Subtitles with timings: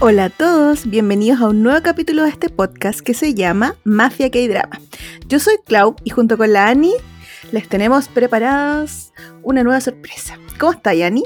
[0.00, 4.30] Hola a todos, bienvenidos a un nuevo capítulo de este podcast que se llama Mafia
[4.30, 4.80] K-Drama.
[5.26, 6.92] Yo soy Clau y junto con la Ani
[7.50, 10.38] les tenemos preparadas una nueva sorpresa.
[10.60, 11.24] ¿Cómo está, Ani?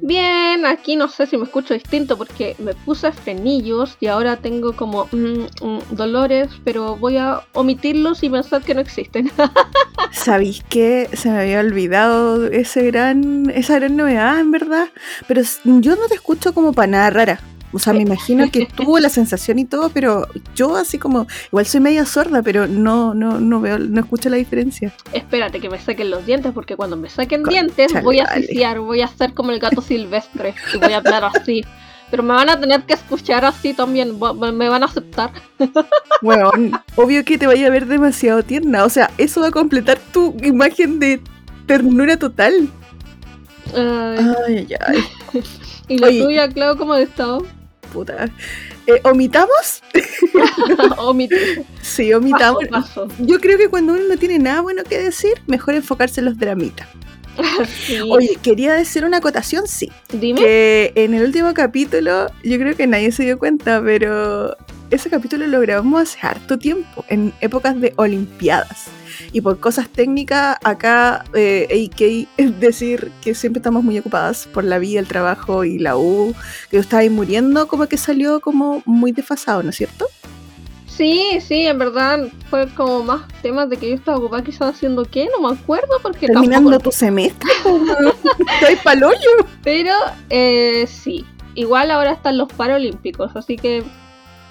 [0.00, 4.74] Bien, aquí no sé si me escucho distinto porque me puse frenillos y ahora tengo
[4.74, 9.30] como mm, mm, dolores, pero voy a omitirlos y pensar que no existen.
[10.10, 14.88] ¿Sabéis que se me había olvidado ese gran, esa gran novedad, en verdad?
[15.28, 17.40] Pero yo no te escucho como para nada rara.
[17.74, 21.66] O sea, me imagino que tuvo la sensación y todo, pero yo así como, igual
[21.66, 24.92] soy media sorda, pero no, no, no veo, no escucho la diferencia.
[25.12, 29.00] Espérate que me saquen los dientes, porque cuando me saquen dientes voy a asfixiar, voy
[29.00, 31.64] a hacer como el gato silvestre y voy a hablar así.
[32.10, 35.32] Pero me van a tener que escuchar así también, me van a aceptar.
[36.22, 36.52] Bueno,
[36.94, 38.84] obvio que te vaya a ver demasiado tierna.
[38.84, 41.20] O sea, eso va a completar tu imagen de
[41.66, 42.68] ternura total.
[43.74, 45.42] Ay, ay, ay.
[45.88, 47.44] ¿Y la tuya, Clau, cómo ha estado?
[48.86, 49.82] Eh, ¿Omitamos?
[51.82, 52.64] Sí, omitamos.
[53.18, 56.38] Yo creo que cuando uno no tiene nada bueno que decir, mejor enfocarse en los
[56.38, 56.88] dramitas.
[58.10, 59.90] Oye, quería decir una acotación, sí.
[60.12, 60.40] Dime.
[60.40, 64.56] Que en el último capítulo, yo creo que nadie se dio cuenta, pero
[64.90, 68.86] ese capítulo lo grabamos hace harto tiempo, en épocas de Olimpiadas.
[69.32, 74.64] Y por cosas técnicas, acá eh, AK es decir que siempre estamos muy ocupadas por
[74.64, 76.34] la vida, el trabajo y la U,
[76.70, 80.06] que yo estaba ahí muriendo, como que salió como muy desfasado, ¿no es cierto?
[80.86, 85.04] Sí, sí, en verdad fue como más temas de que yo estaba ocupada quizás haciendo
[85.04, 87.50] qué, no me acuerdo porque terminando tu semestre,
[88.60, 89.18] estoy paloyo.
[89.64, 89.92] Pero
[90.30, 91.24] eh, sí,
[91.56, 93.82] igual ahora están los Paralímpicos, así que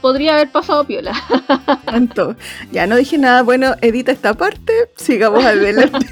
[0.03, 1.13] podría haber pasado piola.
[1.85, 2.35] Tanto.
[2.73, 3.41] Ya no dije nada.
[3.41, 4.89] Bueno, edita esta parte.
[4.97, 6.05] Sigamos adelante.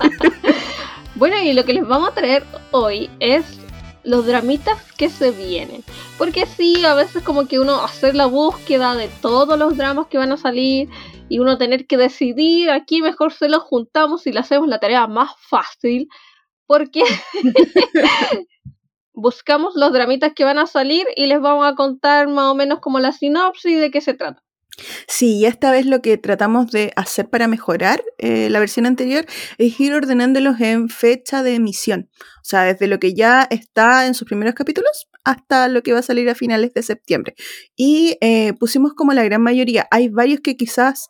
[1.15, 3.59] bueno, y lo que les vamos a traer hoy es
[4.05, 5.83] los dramitas que se vienen.
[6.17, 10.17] Porque sí, a veces como que uno hacer la búsqueda de todos los dramas que
[10.17, 10.87] van a salir
[11.27, 15.05] y uno tener que decidir, aquí mejor se los juntamos y le hacemos la tarea
[15.07, 16.07] más fácil.
[16.65, 17.03] Porque
[19.21, 22.79] buscamos los dramitas que van a salir y les vamos a contar más o menos
[22.79, 24.43] como la sinopsis de qué se trata.
[25.07, 29.25] Sí, y esta vez lo que tratamos de hacer para mejorar eh, la versión anterior
[29.57, 32.09] es ir ordenándolos en fecha de emisión.
[32.37, 35.99] O sea, desde lo que ya está en sus primeros capítulos hasta lo que va
[35.99, 37.35] a salir a finales de septiembre.
[37.75, 39.87] Y eh, pusimos como la gran mayoría.
[39.91, 41.09] Hay varios que quizás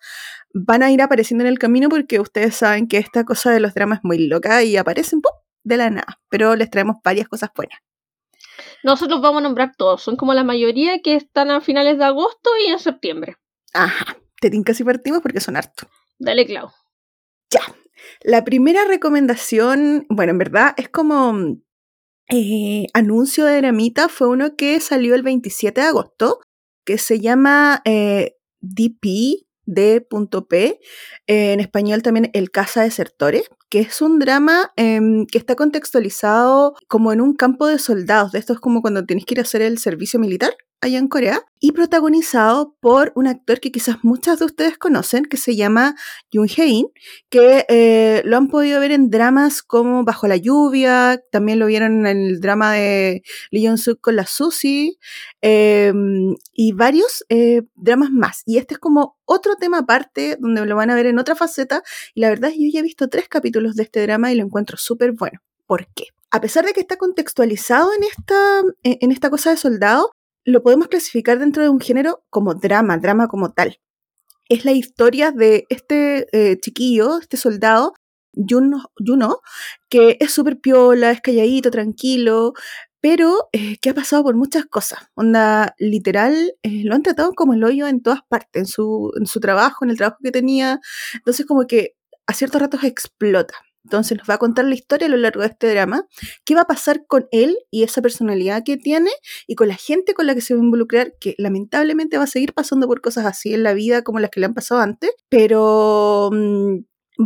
[0.53, 3.73] van a ir apareciendo en el camino porque ustedes saben que esta cosa de los
[3.73, 5.21] dramas es muy loca y aparecen
[5.63, 6.19] de la nada.
[6.29, 7.79] Pero les traemos varias cosas buenas.
[8.83, 12.49] Nosotros vamos a nombrar todos, son como la mayoría que están a finales de agosto
[12.65, 13.37] y en septiembre.
[13.73, 15.87] Ajá, te tinca si partimos porque son harto.
[16.19, 16.69] Dale, Clau.
[17.49, 17.61] Ya.
[18.21, 21.57] La primera recomendación, bueno, en verdad es como
[22.29, 26.39] eh, anuncio de Dramita, fue uno que salió el 27 de agosto,
[26.85, 30.79] que se llama eh, DP, D.P,
[31.27, 37.13] en español también El Casa Desertores, que es un drama em, que está contextualizado como
[37.13, 38.33] en un campo de soldados.
[38.33, 41.07] De esto es como cuando tienes que ir a hacer el servicio militar allá en
[41.07, 45.95] Corea y protagonizado por un actor que quizás muchas de ustedes conocen, que se llama
[46.31, 46.87] Yoon Hae-in,
[47.29, 52.07] que eh, lo han podido ver en dramas como Bajo la lluvia, también lo vieron
[52.07, 53.21] en el drama de
[53.51, 54.97] Lee Jong-suk con la Susie,
[55.41, 58.41] em, y varios eh, dramas más.
[58.47, 61.83] Y este es como otro tema aparte, donde lo van a ver en otra faceta,
[62.15, 64.35] y la verdad es que yo ya he visto tres capítulos de este drama y
[64.35, 65.39] lo encuentro súper bueno.
[65.65, 66.05] ¿Por qué?
[66.31, 70.11] A pesar de que está contextualizado en esta, en esta cosa de soldado,
[70.43, 73.79] lo podemos clasificar dentro de un género como drama, drama como tal.
[74.49, 77.93] Es la historia de este eh, chiquillo, este soldado,
[78.33, 79.41] Juno,
[79.89, 82.53] que es súper piola, es calladito, tranquilo,
[83.01, 84.99] pero eh, que ha pasado por muchas cosas.
[85.15, 89.25] Onda, literal, eh, lo han tratado como el hoyo en todas partes, en su, en
[89.25, 90.79] su trabajo, en el trabajo que tenía.
[91.15, 91.95] Entonces, como que
[92.31, 93.55] a ciertos ratos explota.
[93.83, 96.05] Entonces nos va a contar la historia a lo largo de este drama,
[96.45, 99.09] qué va a pasar con él y esa personalidad que tiene
[99.47, 102.27] y con la gente con la que se va a involucrar, que lamentablemente va a
[102.27, 105.11] seguir pasando por cosas así en la vida como las que le han pasado antes,
[105.29, 106.77] pero mm,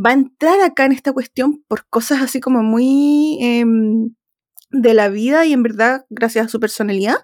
[0.06, 3.38] va a entrar acá en esta cuestión por cosas así como muy...
[3.42, 4.16] Em,
[4.72, 7.18] de la vida y en verdad, gracias a su personalidad,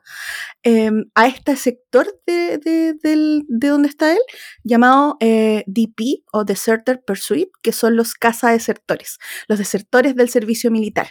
[0.64, 4.20] em, a este sector de, de, donde está él,
[4.64, 9.18] llamado eh, DP o Deserter Pursuit, que son los caza desertores,
[9.48, 11.10] los desertores del servicio militar.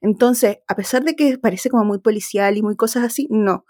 [0.00, 3.64] Entonces, a pesar de que parece como muy policial y muy cosas así, no,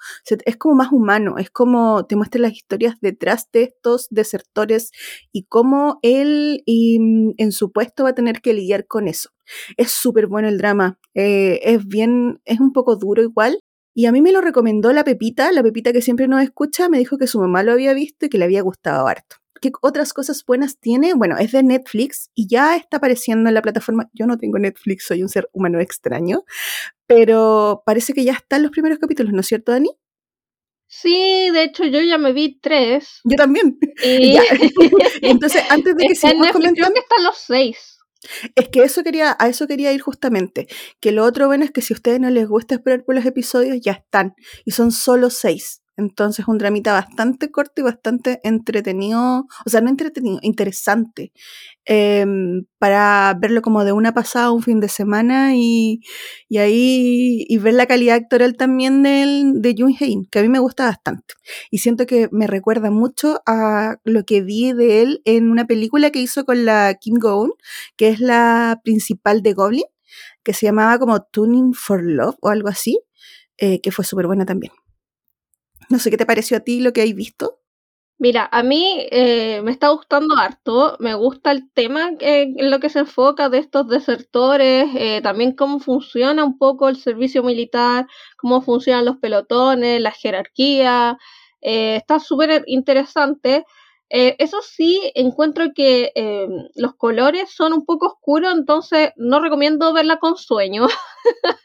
[0.45, 4.91] es como más humano, es como te muestran las historias detrás de estos desertores
[5.33, 9.34] y cómo él mm, en su puesto va a tener que lidiar con eso.
[9.76, 13.61] Es súper bueno el drama, eh, es bien, es un poco duro igual,
[13.96, 16.99] Y a mí me lo recomendó la Pepita, la Pepita que siempre nos escucha, me
[16.99, 19.37] dijo que su mamá lo había visto y que le había gustado harto.
[19.61, 21.14] ¿Qué otras cosas buenas tiene?
[21.14, 24.11] Bueno, es de Netflix y ya está apareciendo en la plataforma.
[24.12, 26.44] Yo no tengo Netflix, soy un ser humano extraño,
[27.06, 29.90] pero parece que ya están los primeros capítulos, ¿no es cierto, Dani?
[30.87, 33.20] Sí, de hecho yo ya me vi tres.
[33.25, 33.79] Yo también.
[35.23, 36.82] Entonces, antes de que sigamos comentando...
[36.82, 37.94] Creo que están los seis.
[38.55, 40.67] Es que eso quería, a eso quería ir justamente.
[41.00, 43.26] Que lo otro bueno es que si a ustedes no les gusta esperar por los
[43.26, 44.35] episodios, ya están.
[44.65, 45.84] Y son solo seis.
[45.96, 51.32] Entonces, un dramita bastante corto y bastante entretenido, o sea, no entretenido, interesante,
[51.85, 56.00] em, para verlo como de una pasada un fin de semana y,
[56.49, 60.49] y ahí y ver la calidad actoral también del, de Jung Hein, que a mí
[60.49, 61.35] me gusta bastante.
[61.70, 66.11] Y siento que me recuerda mucho a lo que vi de él en una película
[66.11, 67.52] que hizo con la Kim Go-eun,
[67.97, 69.85] que es la principal de Goblin,
[70.43, 73.00] que se llamaba como Tuning for Love o algo así,
[73.58, 74.73] eh, que fue súper buena también.
[75.91, 77.65] No sé qué te pareció a ti lo que hay visto.
[78.19, 82.89] Mira, a mí eh, me está gustando harto, me gusta el tema en lo que
[82.89, 88.63] se enfoca de estos desertores, eh, también cómo funciona un poco el servicio militar, cómo
[88.63, 91.19] funcionan los pelotones, la jerarquía,
[91.61, 93.65] eh, está súper interesante.
[94.11, 96.13] Eh, eso sí, encuentro que
[96.77, 100.87] los colores son un poco oscuros, entonces no recomiendo verla con sueño,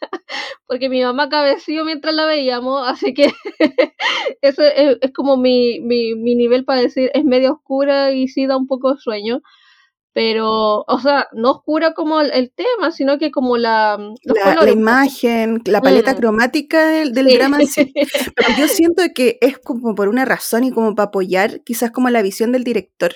[0.67, 3.31] porque mi mamá cabeció mientras la veíamos, así que
[4.41, 8.45] eso es, es como mi, mi, mi, nivel para decir es medio oscura y sí
[8.45, 9.41] da un poco de sueño
[10.13, 15.81] pero, o sea, no oscura como el, tema, sino que como la, la, imagen, la
[15.81, 16.17] paleta mm.
[16.17, 17.59] cromática del, drama.
[18.35, 22.09] Pero yo siento que es como por una razón y como para apoyar quizás como
[22.09, 23.13] la visión del director,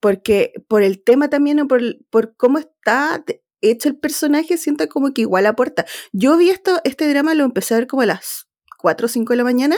[0.00, 3.22] porque por el tema también o por, por cómo está
[3.60, 5.86] hecho el personaje, siento como que igual aporta.
[6.12, 8.46] Yo vi esto, este drama, lo empecé a ver como a las
[8.78, 9.76] 4 o 5 de la mañana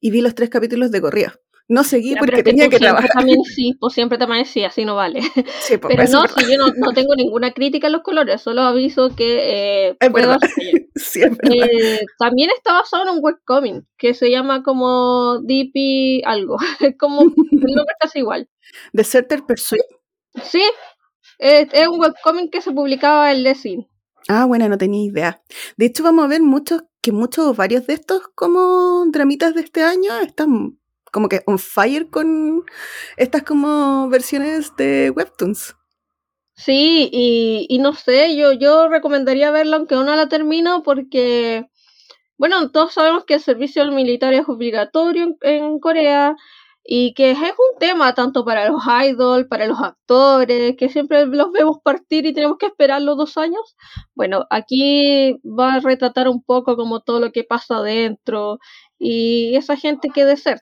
[0.00, 1.32] y vi los tres capítulos de corrido
[1.68, 3.10] no seguí porque tenía que trabajar.
[3.10, 5.20] También sí, pues siempre te amanecía, así no vale.
[5.60, 8.62] Sí, pues, pero no, si yo no, no, tengo ninguna crítica a los colores, solo
[8.62, 9.96] aviso que eh,
[10.94, 16.56] sí, es eh, también está basado en un webcomic que se llama como DP algo,
[16.98, 18.48] como el nombre es casi igual.
[18.92, 19.82] Deserter Pursuit.
[20.42, 20.62] Sí,
[21.38, 23.88] es, es un webcomic que se publicaba en Lessing.
[24.28, 25.42] Ah, bueno, no tenía idea.
[25.76, 29.82] De hecho, vamos a ver muchos, que muchos, varios de estos como dramitas de este
[29.82, 30.78] año están
[31.10, 32.64] como que on fire con
[33.16, 35.74] estas como versiones de webtoons.
[36.54, 41.66] Sí, y, y no sé, yo, yo recomendaría verla aunque no la termino porque,
[42.36, 46.36] bueno, todos sabemos que el servicio militar es obligatorio en, Corea
[46.90, 51.52] y que es un tema tanto para los idols, para los actores, que siempre los
[51.52, 53.76] vemos partir y tenemos que esperar los dos años.
[54.14, 58.58] Bueno, aquí va a retratar un poco como todo lo que pasa adentro
[58.98, 60.64] y esa gente que deserta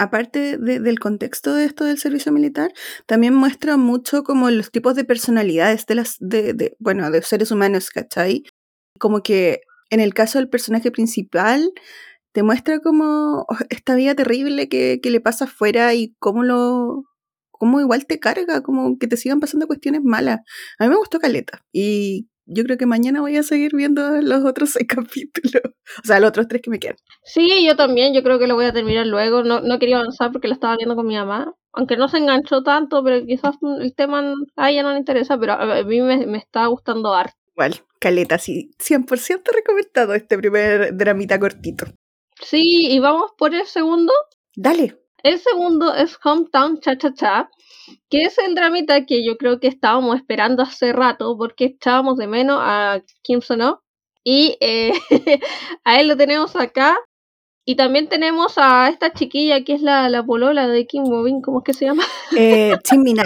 [0.00, 2.72] aparte del contexto de esto del servicio militar,
[3.06, 7.90] también muestra mucho como los tipos de personalidades de las, de, bueno, de seres humanos,
[7.90, 8.44] ¿cachai?
[8.98, 11.70] Como que en el caso del personaje principal,
[12.32, 17.04] te muestra como oh, esta vida terrible que, que le pasa afuera y cómo lo,
[17.50, 20.40] cómo igual te carga, como que te sigan pasando cuestiones malas.
[20.78, 24.44] A mí me gustó Caleta y yo creo que mañana voy a seguir viendo los
[24.44, 25.62] otros seis capítulos.
[26.02, 26.96] O sea, los otros tres que me quedan.
[27.22, 28.12] Sí, yo también.
[28.12, 29.42] Yo creo que lo voy a terminar luego.
[29.44, 31.54] No, no quería avanzar porque lo estaba viendo con mi mamá.
[31.72, 35.52] Aunque no se enganchó tanto, pero quizás el tema a ella no le interesa, pero
[35.52, 37.34] a mí me, me está gustando harto.
[37.54, 38.70] Igual, caleta, sí.
[38.78, 41.86] 100% recomendado este primer dramita cortito.
[42.42, 44.12] Sí, y vamos por el segundo.
[44.56, 44.96] Dale.
[45.22, 47.50] El segundo es Hometown Cha Cha Cha
[48.08, 52.26] que es el dramita que yo creo que estábamos esperando hace rato porque echábamos de
[52.26, 53.82] menos a Kim Sono
[54.24, 54.92] y eh,
[55.84, 56.98] a él lo tenemos acá
[57.64, 61.60] y también tenemos a esta chiquilla que es la, la polola de Kim Bobin, ¿cómo
[61.60, 62.04] es que se llama?
[62.36, 63.24] Eh, Chimina.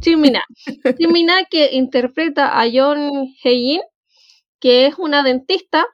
[0.00, 0.44] Chimina.
[0.98, 3.80] Chimina que interpreta a John Heijin,
[4.60, 5.86] que es una dentista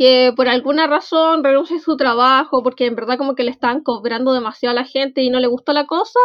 [0.00, 3.82] que por alguna razón renuncia a su trabajo porque en verdad como que le están
[3.82, 6.18] cobrando demasiado a la gente y no le gustó la cosa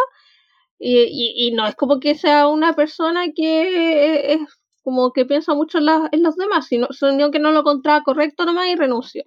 [0.78, 4.40] y, y, no es como que sea una persona que es
[4.82, 8.46] como que piensa mucho en, en los demás, sino, sino, que no lo encontraba correcto
[8.46, 9.24] nomás y renunció.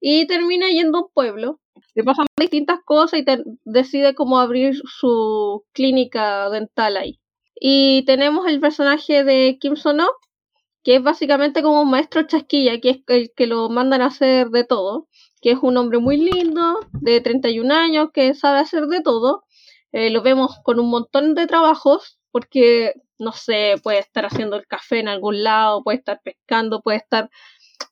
[0.00, 1.60] Y termina yendo a un pueblo,
[1.94, 3.24] le pasan distintas cosas y
[3.64, 7.20] decide cómo abrir su clínica dental ahí.
[7.54, 10.08] Y tenemos el personaje de Kim Sono,
[10.86, 14.50] que es básicamente como un maestro chasquilla, que es el que lo mandan a hacer
[14.50, 15.08] de todo,
[15.40, 19.42] que es un hombre muy lindo, de 31 años, que sabe hacer de todo,
[19.90, 24.68] eh, lo vemos con un montón de trabajos, porque, no sé, puede estar haciendo el
[24.68, 27.30] café en algún lado, puede estar pescando, puede estar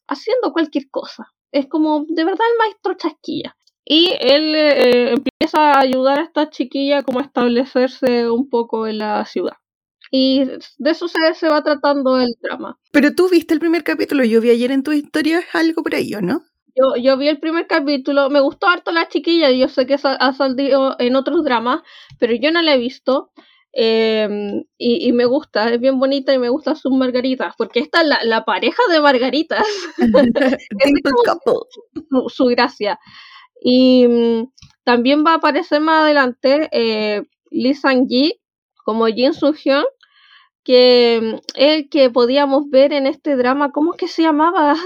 [0.07, 1.33] haciendo cualquier cosa.
[1.51, 3.57] es como de verdad el maestro chasquilla.
[3.85, 8.99] Y él eh, empieza a ayudar a esta chiquilla como a establecerse un poco en
[8.99, 9.57] la ciudad.
[10.11, 12.79] Y de eso se, se va tratando el drama.
[12.93, 16.15] Pero tú viste el primer capítulo, yo vi ayer en tu historia algo por ahí,
[16.15, 16.43] ¿o no?
[16.77, 20.33] Yo, yo vi el primer capítulo, me gustó harto la chiquilla, yo sé que ha
[20.33, 21.83] salido en otros dramas,
[22.19, 23.31] pero yo no la he visto.
[23.77, 28.09] Em, y, me gusta, es bien bonita y me gusta sus margaritas, porque esta es
[28.25, 29.67] la, pareja de margaritas.
[32.11, 33.01] su, su, gracia.
[33.61, 34.53] Y mm,
[34.85, 38.41] también va a aparecer más adelante eh, Lee Sang-ji
[38.85, 39.85] como Jin Soo-hyun,
[40.63, 44.73] que mm, el que podíamos ver en este drama, ¿cómo es que se llamaba?
[44.73, 44.79] ¡Ah!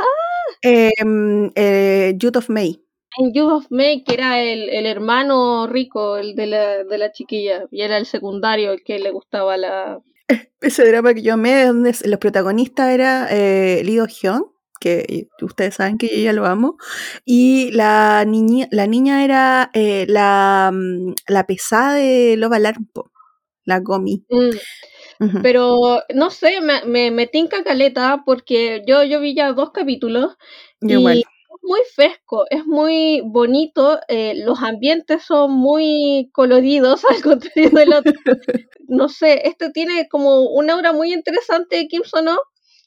[1.55, 2.83] Eh, Youth of May.
[3.19, 7.13] En Youth of May, que era el, el hermano rico, el de la, de la
[7.13, 10.01] chiquilla, y era el secundario, el que le gustaba la...
[10.61, 14.45] Ese drama que yo amé, donde los protagonistas era eh, Lee Do-hyun,
[14.81, 16.77] que ustedes saben que yo ya lo amo,
[17.25, 23.11] y la niña, la niña era eh, la, mm, la pesada de Loba Larpo,
[23.69, 24.25] la Gomi.
[24.31, 25.43] Mm.
[25.43, 30.37] Pero no sé, me, me, me, tinca caleta porque yo, yo vi ya dos capítulos
[30.81, 31.01] y es
[31.63, 38.13] muy fresco, es muy bonito, eh, los ambientes son muy coloridos al contrario del otro.
[38.87, 42.39] no sé, este tiene como una aura muy interesante de Kim Sono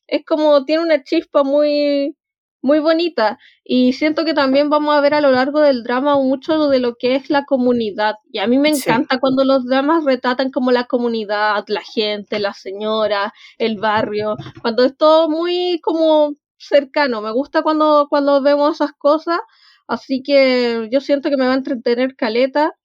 [0.08, 2.16] es como tiene una chispa muy
[2.62, 6.70] muy bonita y siento que también vamos a ver a lo largo del drama mucho
[6.70, 10.52] de lo que es la comunidad y a mí me encanta cuando los dramas retratan
[10.52, 17.22] como la comunidad, la gente, la señora, el barrio, cuando es todo muy como cercano,
[17.22, 19.40] me gusta cuando cuando vemos esas cosas,
[19.88, 22.76] así que yo siento que me va a entretener caleta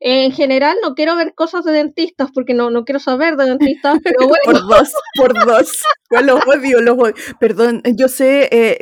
[0.00, 3.98] en general no quiero ver cosas de dentistas porque no, no quiero saber de dentistas,
[4.02, 4.40] pero bueno.
[4.44, 5.82] por dos, por dos.
[6.10, 7.14] los odio, los odio.
[7.38, 8.78] Perdón, yo sé, eh,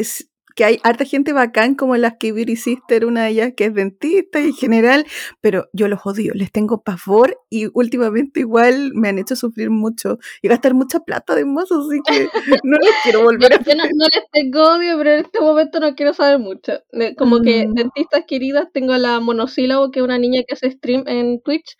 [0.58, 3.74] que hay harta gente bacán como las que Beauty Sister, una de ellas que es
[3.74, 5.06] dentista en general,
[5.40, 10.18] pero yo los odio, les tengo pavor y últimamente igual me han hecho sufrir mucho
[10.42, 12.28] y gastar mucha plata de mozo, así que
[12.64, 15.94] no les quiero volver a no, no, les tengo odio, pero en este momento no
[15.94, 16.72] quiero saber mucho.
[17.16, 17.74] Como que mm.
[17.74, 21.76] dentistas queridas, tengo a la monosílabo, que es una niña que hace stream en Twitch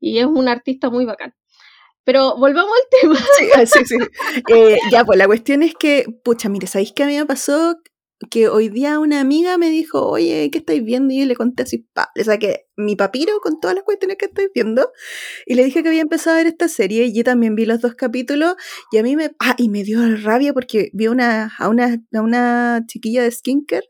[0.00, 1.32] y es una artista muy bacán.
[2.04, 3.16] Pero volvamos al tema.
[3.38, 3.96] Sí, ah, sí, sí.
[4.48, 7.74] Eh, ya, pues la cuestión es que, pucha, mire, ¿sabéis qué a mí me pasó?
[8.30, 11.14] Que hoy día una amiga me dijo, oye, ¿qué estáis viendo?
[11.14, 14.26] Y yo le conté así, pa, le saqué mi papiro con todas las cuestiones que
[14.26, 14.90] estáis viendo.
[15.46, 17.80] Y le dije que había empezado a ver esta serie y yo también vi los
[17.80, 18.56] dos capítulos.
[18.90, 22.20] Y a mí me, ah, y me dio rabia porque vi una, a, una, a
[22.20, 23.88] una chiquilla de skincare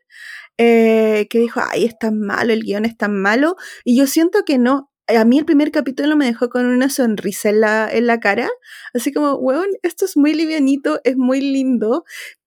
[0.58, 4.44] eh, que dijo, ay, es tan malo, el guion es tan malo y yo siento
[4.44, 8.06] que no, a mí el primer capítulo me dejó con una sonrisa en la, en
[8.08, 8.50] la cara,
[8.92, 12.04] así como, weón, esto es muy livianito, es muy lindo,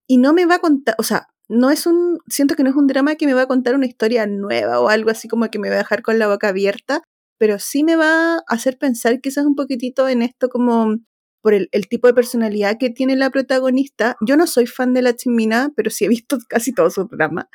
[0.07, 2.75] y no me va a contar, o sea, no es un, siento que no es
[2.77, 5.59] un drama que me va a contar una historia nueva o algo así como que
[5.59, 7.03] me va a dejar con la boca abierta,
[7.37, 10.95] pero sí me va a hacer pensar quizás un poquitito en esto como
[11.41, 14.15] por el, tipo de personalidad que tiene la protagonista.
[14.21, 17.49] Yo no soy fan de la Chimina, pero sí he visto casi todo su drama.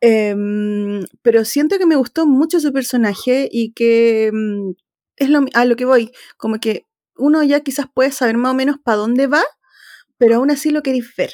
[0.00, 4.72] Em, pero siento que me gustó mucho su personaje y que mm,
[5.16, 8.54] es lo, a lo que voy, como que uno ya quizás puede saber más o
[8.56, 9.42] menos para dónde va,
[10.18, 11.32] pero aún así lo queréis ver.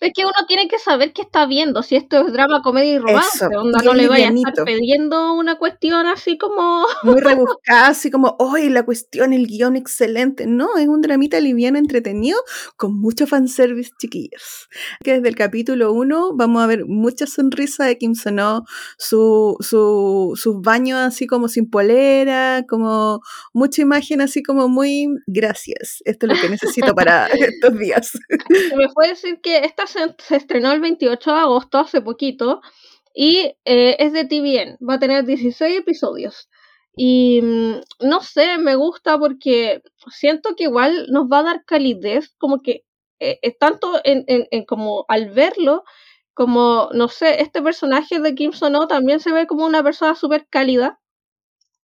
[0.00, 2.98] Es que uno tiene que saber qué está viendo, si esto es drama, comedia y
[2.98, 6.84] romance, no le vaya a estar pidiendo una cuestión así como...
[7.04, 10.46] Muy rebuscada, así como, hoy la cuestión, el guion excelente.
[10.46, 12.38] No, es un dramita liviano, entretenido,
[12.76, 14.68] con mucho fanservice, chiquillos.
[15.04, 18.64] Que desde el capítulo 1 vamos a ver mucha sonrisa de Kim Sono,
[18.98, 23.20] su, su, sus baños así como sin polera, como
[23.52, 28.12] mucha imagen así como muy, gracias, esto es lo que necesito para estos días.
[28.76, 32.60] ¿Me puede decir que esta se, estrenó el 28 de agosto, hace poquito,
[33.14, 36.48] y eh, es de TVN, va a tener 16 episodios.
[36.96, 42.34] Y mm, no sé, me gusta porque siento que igual nos va a dar calidez,
[42.38, 42.84] como que
[43.20, 44.24] eh, es tanto en,
[44.66, 45.84] como al verlo,
[46.34, 50.46] como, no sé, este personaje de Kim Sono también se ve como una persona súper
[50.48, 50.98] cálida.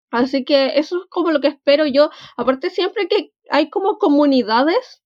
[0.10, 2.10] Así que eso es como lo que espero yo.
[2.38, 5.04] Aparte, siempre que hay como comunidades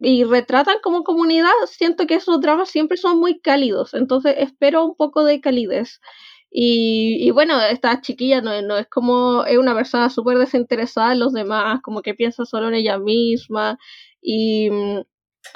[0.00, 4.96] y retratan como comunidad, siento que esos dramas siempre son muy cálidos, entonces espero un
[4.96, 6.00] poco de calidez.
[6.50, 11.20] Y, y bueno, esta chiquilla no, no, es como, es una persona súper desinteresada en
[11.20, 13.78] los demás, como que piensa solo en ella misma
[14.22, 14.70] y...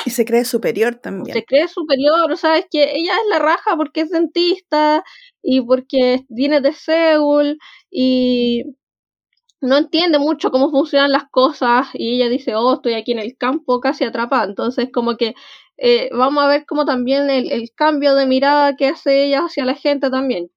[0.07, 1.35] Y se cree superior también.
[1.35, 5.03] Se cree superior, o sea, es que ella es la raja porque es dentista
[5.43, 7.59] y porque viene de Seúl
[7.91, 8.63] y
[9.61, 13.37] no entiende mucho cómo funcionan las cosas y ella dice, oh, estoy aquí en el
[13.37, 14.45] campo casi atrapada.
[14.45, 15.35] Entonces, como que
[15.77, 19.65] eh, vamos a ver como también el, el cambio de mirada que hace ella hacia
[19.65, 20.51] la gente también.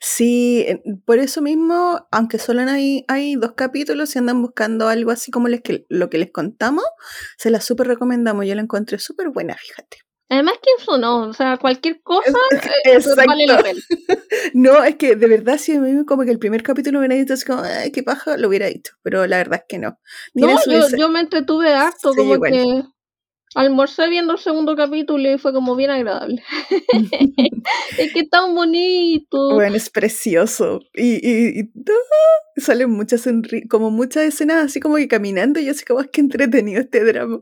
[0.00, 5.10] Sí, eh, por eso mismo, aunque solo hay, hay dos capítulos y andan buscando algo
[5.10, 6.84] así como les que, lo que les contamos,
[7.36, 8.46] se la súper recomendamos.
[8.46, 10.05] Yo la encontré súper buena, fíjate.
[10.28, 12.32] Además que eso no, o sea, cualquier cosa
[12.84, 13.80] Es- eh, vale la pena.
[14.54, 17.20] No, es que de verdad, si a mí como que el primer capítulo me hubiera
[17.20, 18.92] dicho así como, ay, qué paja, lo hubiera dicho.
[19.02, 19.98] Pero la verdad es que no.
[20.34, 20.58] No,
[20.96, 22.52] yo, me entretuve harto, Sí, como igual.
[22.52, 22.82] que
[23.54, 26.42] almorcé viendo el segundo capítulo y fue como bien agradable.
[27.98, 29.54] es que es tan bonito.
[29.54, 30.80] Bueno, es precioso.
[30.94, 32.60] Y, y, y ¡ah!
[32.60, 33.26] salen muchas
[33.70, 37.40] como muchas escenas así como que caminando y así como es que entretenido este drama.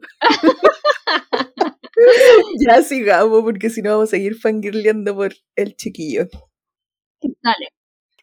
[2.66, 6.28] ya sigamos porque si no vamos a seguir fangirleando por el chiquillo.
[7.42, 7.68] Dale.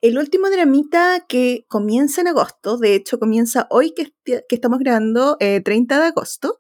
[0.01, 5.38] El último dramita que comienza en agosto, de hecho comienza hoy que, que estamos grabando,
[5.40, 6.58] eh, 30 de agosto,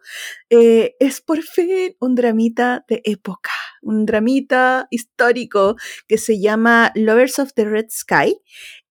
[0.51, 3.49] eh, es por fin un dramita de época,
[3.81, 5.75] un dramita histórico
[6.07, 8.37] que se llama Lovers of the Red Sky.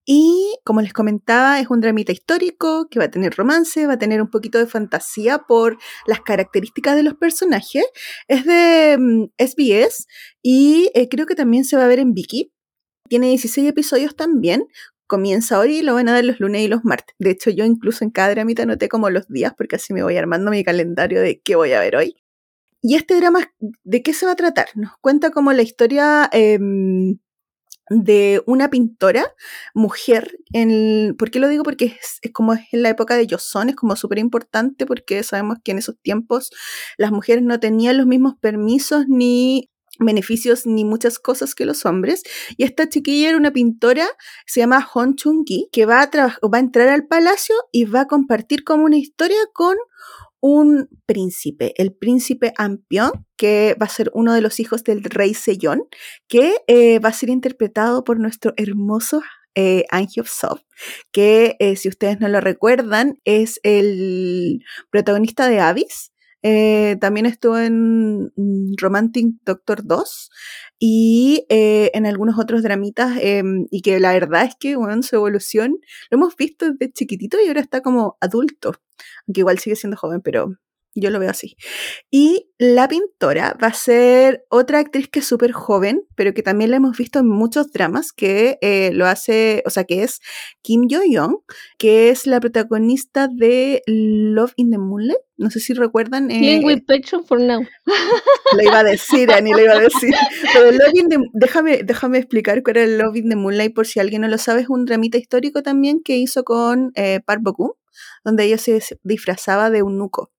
[0.07, 3.99] Y como les comentaba, es un dramita histórico que va a tener romance, va a
[3.99, 7.85] tener un poquito de fantasía por las características de los personajes.
[8.26, 10.07] Es de mm, SBS
[10.42, 12.52] y eh, creo que también se va a ver en Viki.
[13.09, 14.66] Tiene 16 episodios también.
[15.07, 17.14] Comienza hoy y lo van a dar los lunes y los martes.
[17.19, 20.16] De hecho, yo incluso en cada dramita anoté como los días porque así me voy
[20.16, 22.16] armando mi calendario de qué voy a ver hoy.
[22.83, 23.52] Y este drama,
[23.85, 24.69] ¿de qué se va a tratar?
[24.75, 27.19] Nos cuenta como la historia em,
[27.91, 29.35] de una pintora,
[29.75, 31.65] mujer, en, ¿por qué lo digo?
[31.65, 35.59] Porque es, como es en la época de Joseon, es como súper importante porque sabemos
[35.63, 36.51] que en esos tiempos
[36.97, 39.69] las mujeres no tenían los mismos permisos ni
[39.99, 42.23] beneficios ni muchas cosas que los hombres.
[42.57, 44.07] Y esta chiquilla era una pintora,
[44.47, 48.07] se llama Hon Chung-gi, que va a, va a entrar al palacio y va a
[48.07, 49.77] compartir como una historia con
[50.41, 55.35] un príncipe, el príncipe Ampion, que va a ser uno de los hijos del rey
[55.35, 55.83] Sejong,
[56.29, 59.23] que eh, va a ser interpretado por nuestro hermoso
[59.55, 60.61] eh, Hyuk-sop,
[61.13, 66.13] que eh, si ustedes no lo recuerdan, es el protagonista de Abyss.
[66.43, 70.31] Eh, también estuvo en mm, Romantic Doctor 2
[70.79, 75.17] y eh, en algunos otros dramitas em, y que la verdad es que bueno, su
[75.17, 75.79] evolución
[76.11, 78.75] lo hemos visto desde chiquitito y ahora está como adulto,
[79.26, 80.57] aunque igual sigue siendo joven, pero
[80.95, 81.57] yo lo veo así.
[82.11, 86.71] Y la pintora va a ser otra actriz que es súper joven, pero que también
[86.71, 90.21] la hemos visto en muchos dramas, que eh, lo hace, o sea, que es
[90.63, 91.37] Kim Yo-young,
[91.79, 95.21] que es la protagonista de Love in the Moonlight.
[95.37, 96.31] No sé si recuerdan.
[96.31, 97.61] eh, with Passion for now.
[98.57, 100.13] lo iba a decir, Ani, lo iba a decir.
[100.53, 103.87] Pero Love in the- déjame, déjame explicar cuál era el Love in the Moonlight, por
[103.87, 107.41] si alguien no lo sabe, es un dramita histórico también que hizo con eh, Park
[107.43, 107.71] Bo-gum,
[108.25, 110.31] donde ella se disfrazaba de un nuco.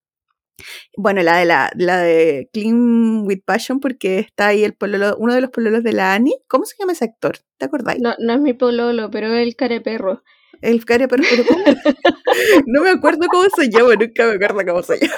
[0.97, 5.34] Bueno, la de la, la de Clean with Passion, porque está ahí el pololo, uno
[5.34, 6.36] de los pololos de la Annie.
[6.47, 7.38] ¿Cómo se llama ese actor?
[7.58, 8.02] ¿Te acordáis?
[8.02, 10.24] No, no es mi pololo, pero es el careperro.
[10.62, 11.63] El cara, pero, ¿cómo?
[12.67, 15.13] no me acuerdo cómo se llama, nunca me acuerdo cómo se llama.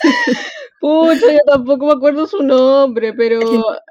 [0.80, 3.40] Pucha, yo tampoco me acuerdo su nombre, pero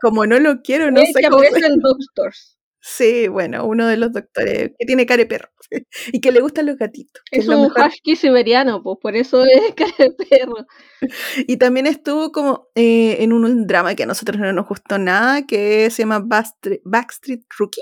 [0.01, 2.54] Como no lo quiero, no es sé que cómo se aparece en Doctors.
[2.87, 5.49] Sí, bueno, uno de los doctores que tiene cara de perro
[6.13, 7.23] y que le gustan los gatitos.
[7.31, 10.67] Es un husky siberiano, pues por eso es careperro.
[11.47, 14.99] Y también estuvo como eh, en un, un drama que a nosotros no nos gustó
[14.99, 17.81] nada, que se llama Backstreet, Backstreet Rookie,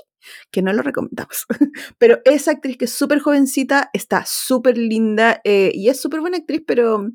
[0.51, 1.47] que no lo recomendamos.
[1.97, 6.37] Pero esa actriz que es súper jovencita, está súper linda eh, y es súper buena
[6.37, 7.09] actriz, pero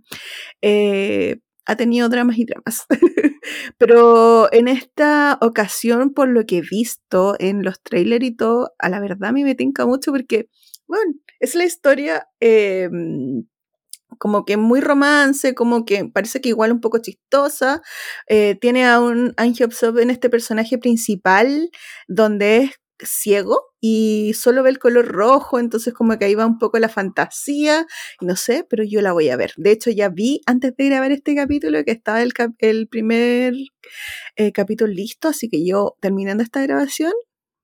[0.61, 2.87] eh, ha tenido dramas y dramas.
[3.79, 8.89] Pero en esta ocasión, por lo que he visto en los trailers y todo, a
[8.89, 10.49] la verdad a mí me tinca mucho porque,
[10.89, 12.89] bueno, es la historia eh,
[14.17, 17.83] como que muy romance, como que parece que igual un poco chistosa.
[18.29, 21.71] Eh, tiene a un Ang Hyuk-sop en este personaje principal,
[22.09, 26.59] donde es ciego y solo ve el color rojo, entonces como que ahí va un
[26.59, 27.87] poco la fantasía,
[28.21, 29.53] no sé, pero yo la voy a ver.
[29.57, 33.55] De hecho, ya vi antes de grabar este capítulo que estaba el, cap- el primer
[34.37, 37.13] eh, capítulo listo, así que yo terminando esta grabación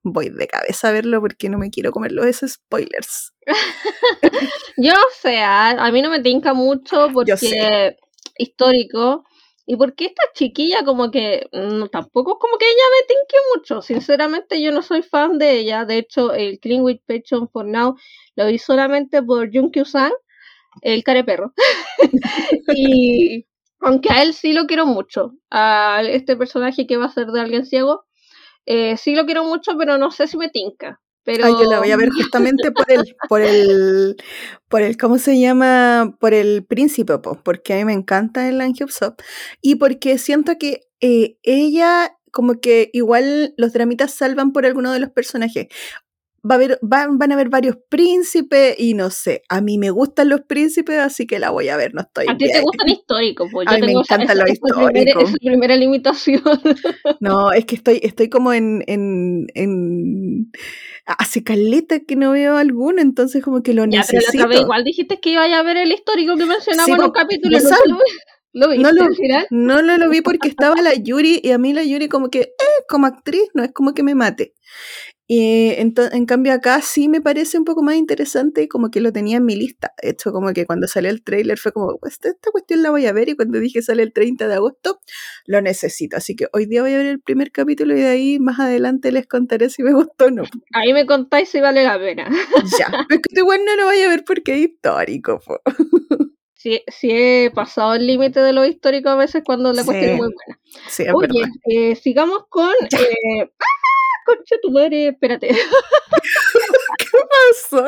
[0.04, 3.32] voy de cabeza a verlo porque no me quiero comer los spoilers.
[4.76, 7.96] Yo no sé, a, mí no me tinca mucho porque
[8.36, 9.24] histórico.
[9.66, 13.82] Y porque esta chiquilla como que no, tampoco es como que ella me tinque mucho.
[13.82, 15.84] Sinceramente yo no soy fan de ella.
[15.86, 17.96] De hecho, el Clean with Passion for Now
[18.36, 20.12] lo vi solamente por Junkyu-san,
[20.82, 21.54] el careperro.
[22.76, 23.46] y
[23.80, 27.40] aunque a él sí lo quiero mucho, a este personaje que va a ser de
[27.40, 28.04] alguien ciego,
[28.66, 31.00] eh, sí lo quiero mucho, pero no sé si me tinca.
[31.24, 31.46] Pero...
[31.46, 34.16] Ah, yo la voy a ver justamente por el, por el,
[34.68, 36.16] por el, ¿cómo se llama?
[36.20, 39.20] Por el príncipe, po, porque a mí me encanta el Angel Sop
[39.62, 44.98] y porque siento que eh, ella como que igual los dramitas salvan por alguno de
[45.00, 45.68] los personajes
[46.48, 49.88] va a haber, van, van a haber varios príncipes y no sé, a mí me
[49.90, 52.88] gustan los príncipes, así que la voy a ver, no estoy A ti te gustan
[52.90, 55.28] históricos, pues A yo mí me tengo los esa primera- históricos.
[55.30, 56.42] esa primera limitación.
[57.20, 60.52] No, es que estoy, estoy como en, en, en
[61.06, 64.44] hace caleta que no veo alguno, entonces como que lo ya, pero la necesito.
[64.44, 67.10] otra vez igual dijiste que iba a ver el histórico que mencionamos Sí, en un
[67.12, 67.58] capítulo.
[68.54, 68.74] Lo ¿no sabe.
[68.74, 69.46] lo, lo viste No lo- al final?
[69.50, 72.40] No, no lo vi porque estaba la Yuri y a mí la Yuri como que,
[72.40, 74.54] eh, como actriz, no es como que me mate.
[75.26, 79.00] Y ento- en cambio acá sí me parece un poco más interesante y como que
[79.00, 79.92] lo tenía en mi lista.
[80.02, 82.90] De hecho, como que cuando salió el tráiler fue como, "Pues, esta, esta cuestión la
[82.90, 85.00] voy a ver y cuando dije sale el 30 de agosto,
[85.46, 86.18] lo necesito.
[86.18, 89.12] Así que hoy día voy a ver el primer capítulo y de ahí más adelante
[89.12, 90.42] les contaré si me gustó o no.
[90.74, 92.28] Ahí me contáis si vale la pena.
[92.78, 95.40] ya, pero es que igual no lo voy a ver porque es histórico.
[95.40, 95.60] po.
[96.64, 100.10] Si, si he pasado el límite de lo histórico a veces cuando la Sí, cuestión
[100.12, 100.60] es muy buena.
[100.88, 101.48] Sí, es Oye, verdad.
[101.66, 102.70] eh, sigamos con...
[102.98, 103.64] Eh, ¡Ah!
[104.24, 105.48] Concha tu madre, espérate.
[107.12, 107.86] Pasó.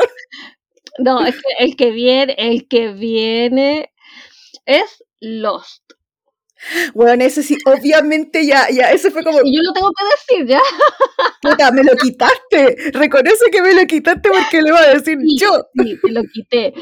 [0.99, 3.93] No, es que el que viene, el que viene
[4.67, 5.83] es Lost.
[6.95, 10.47] Bueno, ese sí, obviamente ya, ya, ese fue como, Y yo lo tengo que decir
[10.49, 10.61] ya.
[11.43, 12.91] Puta, me lo quitaste.
[12.93, 15.51] Reconoce que me lo quitaste porque le iba a decir Sí, yo.
[15.83, 16.75] sí, te lo quité.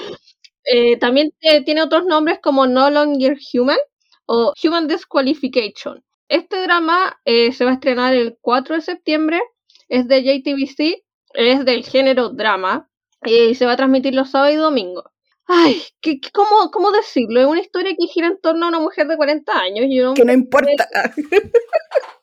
[0.65, 3.79] Eh, también eh, tiene otros nombres como No Longer Human
[4.27, 6.03] o Human Disqualification.
[6.29, 9.41] Este drama eh, se va a estrenar el 4 de septiembre,
[9.89, 11.03] es de JTBC,
[11.35, 12.89] es del género drama
[13.25, 15.05] y se va a transmitir los sábados y domingos.
[15.47, 17.41] Ay, ¿qué, qué- cómo, ¿cómo decirlo?
[17.41, 20.25] Es una historia que gira en torno a una mujer de 40 años y Que
[20.25, 20.89] no importa.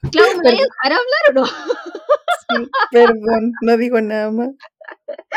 [0.10, 1.46] Claro, ¿me vais a dejar hablar o no?
[2.50, 4.50] Sí, perdón, no digo nada más.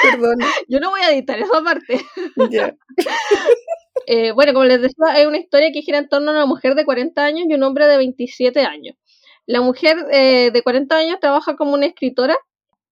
[0.03, 0.38] Perdón.
[0.68, 2.00] Yo no voy a editar esa parte.
[2.50, 2.74] Ya.
[4.07, 6.74] Eh, bueno, como les decía, es una historia que gira en torno a una mujer
[6.74, 8.96] de 40 años y un hombre de 27 años.
[9.46, 12.37] La mujer eh, de 40 años trabaja como una escritora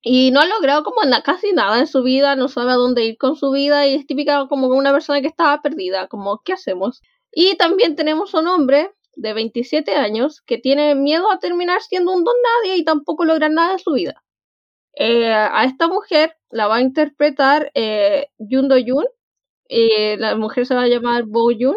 [0.02, 3.04] y no ha logrado como na- casi nada en su vida, no sabe a dónde
[3.04, 6.54] ir con su vida y es típica como una persona que estaba perdida, como ¿qué
[6.54, 7.02] hacemos?
[7.32, 12.12] Y también tenemos a un hombre de 27 años que tiene miedo a terminar siendo
[12.12, 14.22] un don nadie y tampoco lograr nada en su vida.
[14.94, 19.06] Eh, a esta mujer la va a interpretar eh, Yoon Do Yoon,
[19.68, 21.76] eh, la mujer se va a llamar Bo Yoon,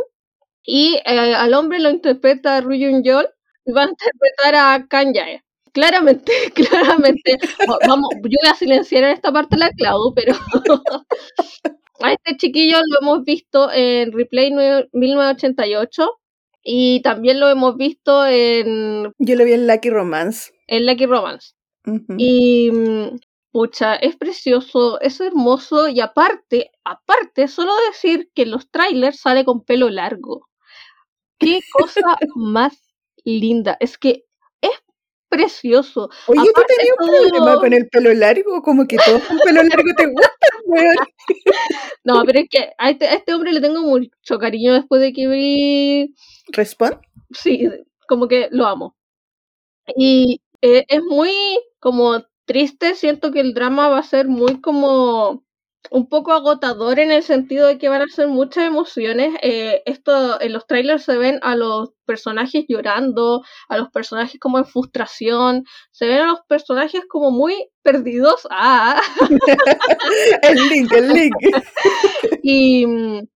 [0.63, 3.28] y eh, al hombre lo interpreta Roo Yoon Yeol,
[3.65, 5.43] y va a interpretar a Kang Jae.
[5.74, 7.38] Claramente, claramente,
[7.69, 10.34] va- vamos, yo voy a silenciar en esta parte la Clau, pero
[12.02, 16.10] a este chiquillo lo hemos visto en Replay nue- 1988
[16.65, 20.51] y también lo hemos visto en, Yo lo vi en Lucky Romance.
[20.67, 21.54] en Lucky Romance.
[22.17, 23.19] Y mm,
[23.51, 29.45] pucha, es precioso, es hermoso y aparte, aparte, solo decir que en los trailers sale
[29.45, 30.49] con pelo largo.
[31.38, 32.73] Qué cosa más
[33.23, 33.78] linda.
[33.80, 34.25] Es que
[35.36, 36.10] precioso.
[36.28, 38.62] Oye, ¿tú aparte tenías un todo- problema con el pelo largo?
[38.62, 40.32] Como que todo con pelo largo te gusta,
[40.65, 40.95] weón.
[42.04, 45.12] No, pero es que a este, a este hombre le tengo mucho cariño después de
[45.13, 46.13] que vi
[46.52, 47.00] ¿Respawn?
[47.32, 47.67] sí,
[48.08, 48.95] como que lo amo.
[49.95, 51.32] Y eh, es muy
[51.80, 55.44] como triste, siento que el drama va a ser muy como
[55.91, 59.36] un poco agotador en el sentido de que van a ser muchas emociones.
[59.41, 64.58] Eh, esto en los trailers se ven a los personajes llorando, a los personajes como
[64.58, 68.48] en frustración, se ven a los personajes como muy perdidos.
[68.58, 69.02] Ah,
[70.41, 71.36] El link, el link.
[72.43, 73.28] y mm,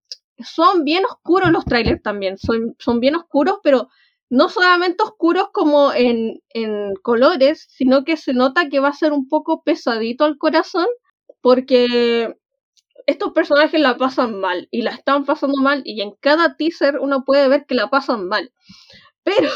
[0.43, 3.89] son bien oscuros los trailers también, son, son bien oscuros, pero
[4.29, 9.11] no solamente oscuros como en, en colores, sino que se nota que va a ser
[9.11, 10.85] un poco pesadito al corazón,
[11.41, 12.35] porque
[13.07, 17.23] estos personajes la pasan mal y la están pasando mal, y en cada teaser uno
[17.25, 18.51] puede ver que la pasan mal.
[19.23, 19.49] Pero,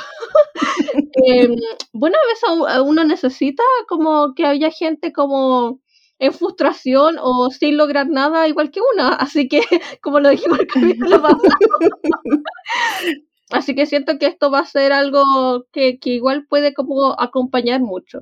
[1.26, 1.56] em,
[1.94, 5.80] bueno, a veces uno necesita como que haya gente como
[6.20, 9.10] en frustración o sin lograr nada igual que una.
[9.16, 9.62] Así que,
[10.02, 11.42] como lo dijimos el capítulo pasado.
[13.52, 17.82] Así que siento que esto va a ser algo que, que igual puede como acompañar
[17.82, 18.22] mucho.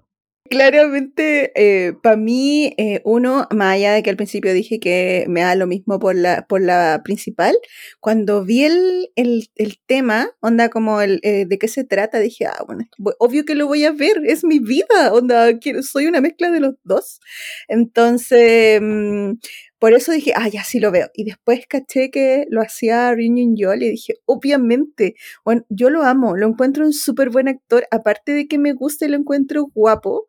[0.52, 5.56] Claramente, para mí, eh, uno, más allá de que al principio dije que me da
[5.56, 7.56] lo mismo por la, por la principal,
[8.02, 9.48] cuando vi el, el,
[9.86, 13.56] tema, onda como el eh, de qué se trata, dije, ah, bueno, bu- obvio que
[13.56, 17.22] lo voy a ver, es mi vida, onda, quiero, soy una mezcla de los dos.
[17.70, 19.36] Entonces, mm,
[19.82, 21.10] por eso dije, ah, ya sí lo veo.
[21.16, 26.38] Y después caché que lo hacía Reunion Yol y dije, obviamente, bueno, yo lo amo,
[26.38, 30.28] lo encuentro un súper buen actor, aparte de que me gusta y lo encuentro guapo.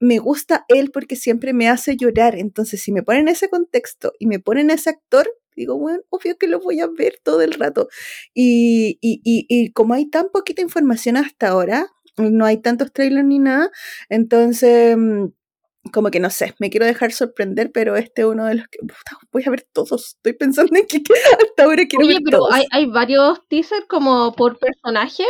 [0.00, 2.36] me gusta él porque siempre me hace llorar.
[2.36, 6.48] Entonces, si me ponen ese contexto y me ponen ese actor, digo, bueno, obvio que
[6.48, 7.88] lo voy a ver todo el rato.
[8.34, 13.26] Y, y, y, y como hay tan poquita información hasta ahora, no hay tantos trailers
[13.26, 13.70] ni nada,
[14.08, 15.26] entonces mm,
[15.92, 18.78] como que no sé, me quiero dejar sorprender, pero este es uno de los que
[19.32, 20.14] voy a ver todos.
[20.16, 20.98] Estoy pensando en que
[21.48, 22.54] hasta ahora quiero Oye, ver pero todos.
[22.54, 25.24] hay, hay varios teasers como por personaje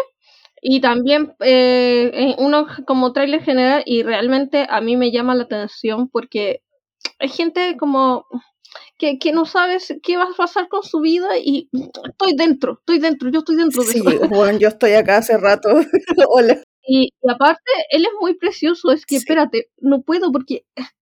[0.61, 5.45] y también eh, en uno como tráiler general y realmente a mí me llama la
[5.45, 6.63] atención porque
[7.21, 8.25] hay gente como
[8.99, 12.99] que, que no sabes qué va a pasar con su vida y estoy dentro, estoy
[12.99, 14.29] dentro, yo estoy dentro de Sí, eso.
[14.29, 15.69] bueno, yo estoy acá hace rato.
[16.29, 16.61] Hola.
[16.91, 19.23] Y, y aparte, él es muy precioso, es que Sí.
[19.23, 20.65] espérate, no puedo porque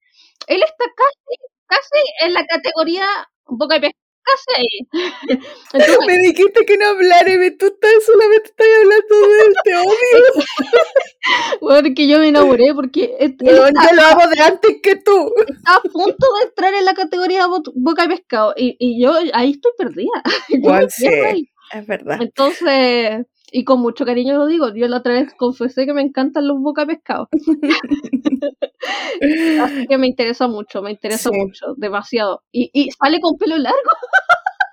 [0.48, 3.06] él está casi, casi en la categoría
[3.46, 4.88] boca de pescado, casi ahí.
[5.72, 9.54] Entonces, Me dijiste que no hablara y me- tú estás, solamente estás hablando de él,
[9.64, 10.24] te odio.
[11.60, 15.32] bueno, que yo me enamoré porque él está, lo hago de antes que tú.
[15.48, 19.14] está a punto de entrar en la categoría bo- boca de pescado y, y yo
[19.34, 20.22] ahí estoy perdida.
[20.48, 22.18] Yo sí, es verdad.
[22.20, 26.46] Entonces, y con mucho cariño lo digo, yo la otra vez confesé que me encantan
[26.48, 27.28] los boca de pescado.
[29.62, 31.36] Así que me interesa mucho, me interesa Sí.
[31.38, 32.42] mucho, demasiado.
[32.52, 33.78] Y, y sale con pelo largo.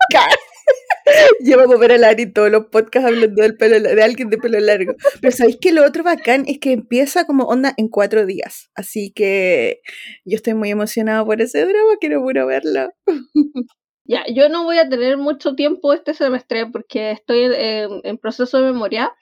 [1.42, 4.60] Llevamos a ver a Lari todos los podcasts hablando del pelo, de alguien de pelo
[4.60, 4.94] largo.
[5.22, 8.70] Pero sabéis que lo otro bacán es que empieza como onda en cuatro días.
[8.76, 9.82] Así que
[10.26, 12.90] yo estoy muy emocionada por ese drama, quiero puro verlo.
[14.06, 18.72] Ya, yo no voy a tener mucho tiempo este semestre porque estoy en, proceso de
[18.72, 19.14] memoria,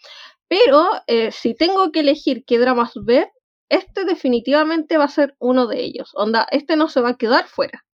[0.48, 3.30] pero eh, si tengo que elegir qué dramas ver,
[3.70, 6.12] este definitivamente va a ser uno de ellos.
[6.15, 7.86] Onda, este no se va a quedar fuera.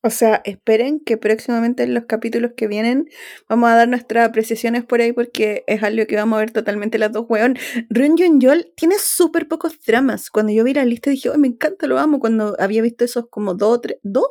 [0.00, 3.08] O sea, esperen que próximamente en los capítulos que vienen
[3.48, 6.98] vamos a dar nuestras apreciaciones por ahí porque es algo que vamos a ver totalmente
[6.98, 7.58] las dos, weón.
[7.90, 10.30] Run Yol tiene súper pocos dramas.
[10.30, 12.20] Cuando yo vi la lista dije, oh, me encanta, lo amo.
[12.20, 14.28] Cuando había visto esos como dos, tres, dos,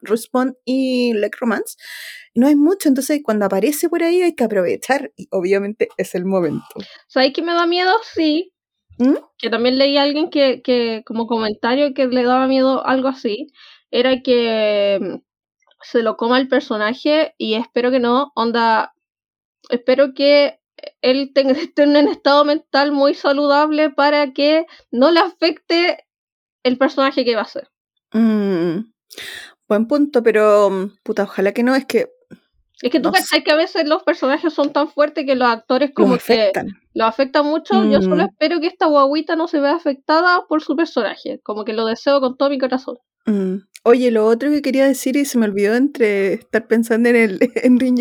[0.00, 1.76] Respawn y Like Romance,
[2.34, 2.88] no hay mucho.
[2.88, 6.66] Entonces, cuando aparece por ahí hay que aprovechar y obviamente es el momento.
[7.08, 7.92] ¿Sabéis que me da miedo?
[8.14, 8.52] Sí.
[8.98, 9.16] ¿Mm?
[9.38, 13.48] Que también leí a alguien que, que como comentario que le daba miedo algo así.
[13.90, 15.16] Era que mm,
[15.82, 18.32] se lo coma el personaje y espero que no.
[18.34, 18.94] Onda,
[19.70, 20.60] espero que
[21.02, 26.04] él tenga, esté en un estado mental muy saludable para que no le afecte
[26.62, 27.68] el personaje que va a ser.
[28.12, 28.92] Mm,
[29.70, 32.08] buen punto, pero mm, puta, ojalá que no, es que
[32.82, 35.48] Es que tú No cachai que a veces los personajes son tan fuertes que los
[35.48, 36.68] actores los como que afectan.
[36.94, 37.84] lo afecta mucho.
[37.84, 38.28] Yo solo Mm.
[38.30, 41.40] espero que esta guaguita no se vea afectada por su personaje.
[41.42, 42.96] Como que lo deseo con todo mi corazón.
[43.26, 43.56] Mm.
[43.84, 47.38] Oye, lo otro que quería decir y se me olvidó entre estar pensando en el
[47.64, 47.96] en Rin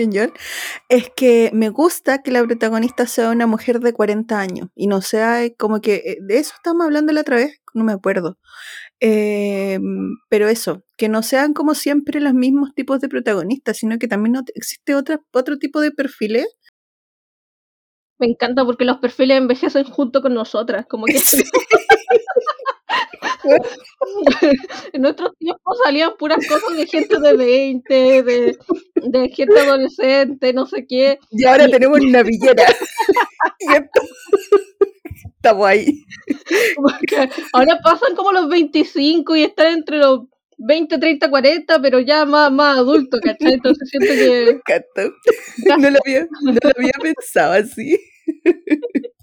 [0.90, 5.02] es que me gusta que la protagonista sea una mujer de 40 años y no
[5.02, 8.38] sea como que eh, de eso estábamos hablando la otra vez, no me acuerdo.
[9.02, 9.80] Eh,
[10.30, 14.36] pero eso, que no sean como siempre los mismos tipos de protagonistas, sino que también
[14.56, 16.48] existe otra, otro tipo de perfiles.
[18.20, 20.86] Me encanta porque los perfiles envejecen junto con nosotras.
[20.88, 21.14] Como que
[24.94, 28.58] en nuestros tiempos salían puras cosas de gente de 20, de,
[28.96, 31.20] de gente adolescente, no sé qué.
[31.32, 32.66] Y ahora Y- tenemos una villera.
[35.42, 36.04] Estamos ahí.
[37.08, 40.22] Que ahora pasan como los 25 y están entre los
[40.58, 43.54] 20, 30, 40, pero ya más, más adultos, ¿cachai?
[43.54, 45.10] Entonces siento Me que encanta.
[45.80, 47.98] No lo había, no lo había pensado así.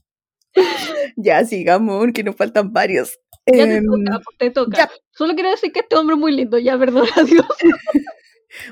[1.16, 3.18] ya, sigamos, porque nos faltan varios.
[3.46, 4.76] ya te Em, toca, pues, te toca.
[4.78, 4.90] ya.
[5.12, 7.46] Solo quiero decir que este hombre es muy lindo, ya, perdón, adiós.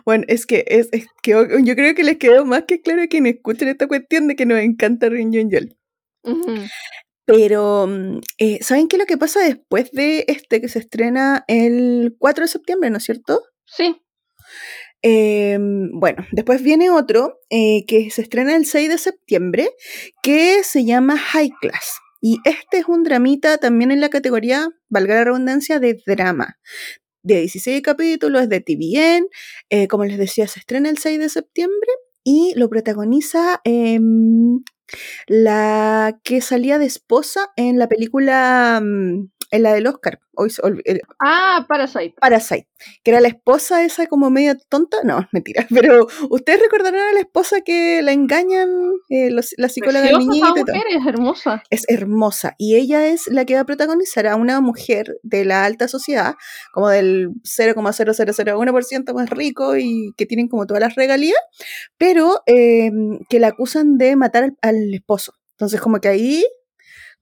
[0.04, 3.06] bueno, es que, es, es que yo creo que les quedó más que claro a
[3.06, 5.76] quienes escuchen esta cuestión de que nos encanta Rin Yun Yol.
[7.26, 11.44] Pero, mm, eh, ¿saben qué es lo que pasa después de este que se estrena
[11.48, 13.42] el 4 de septiembre, ¿no es cierto?
[13.66, 13.96] Sí,
[15.02, 15.58] Eh,
[15.92, 19.68] bueno, después viene otro eh, que se estrena el 6 de septiembre
[20.22, 21.98] que se llama High Class.
[22.22, 26.58] Y este es un dramita también en la categoría, valga la redundancia, de drama.
[27.22, 29.26] De 16 capítulos, es de TVN.
[29.70, 31.90] eh, como les decía, se estrena el 6 de septiembre
[32.24, 34.62] y lo protagoniza em,
[35.28, 40.20] la que salía de esposa en la película, mm, en la del Oscar.
[40.36, 40.52] Hoy
[40.84, 42.14] el- Ah, Parasite.
[42.20, 42.66] Parasite,
[43.04, 47.20] que era la esposa esa como media tonta, no, mentira, pero ustedes recordarán a la
[47.20, 48.68] esposa que la engañan,
[49.10, 51.62] eh, los- la psicóloga del niñito mujer, es hermosa.
[51.70, 55.64] Es hermosa y ella es la que va a protagonizar a una mujer de la
[55.64, 56.34] alta sociedad,
[56.72, 61.38] como del 0,0001% más rico y que tienen como todas las regalías,
[61.96, 62.90] pero eh,
[63.28, 65.32] que la acusan de matar al, al esposo.
[65.52, 66.44] Entonces como que ahí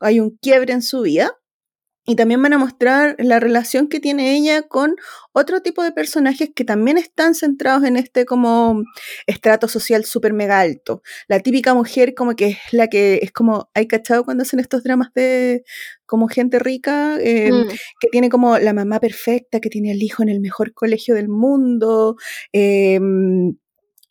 [0.00, 1.36] hay un quiebre en su vida
[2.04, 4.96] Y también van a mostrar la relación que tiene ella con
[5.32, 8.82] otro tipo de personajes que también están centrados en este como
[9.28, 11.02] estrato social súper mega alto.
[11.28, 14.82] La típica mujer como que es la que es como, hay cachado cuando hacen estos
[14.82, 15.62] dramas de
[16.06, 17.68] como gente rica, eh, Mm.
[18.00, 21.28] que tiene como la mamá perfecta, que tiene al hijo en el mejor colegio del
[21.28, 22.16] mundo,
[22.52, 23.00] eh,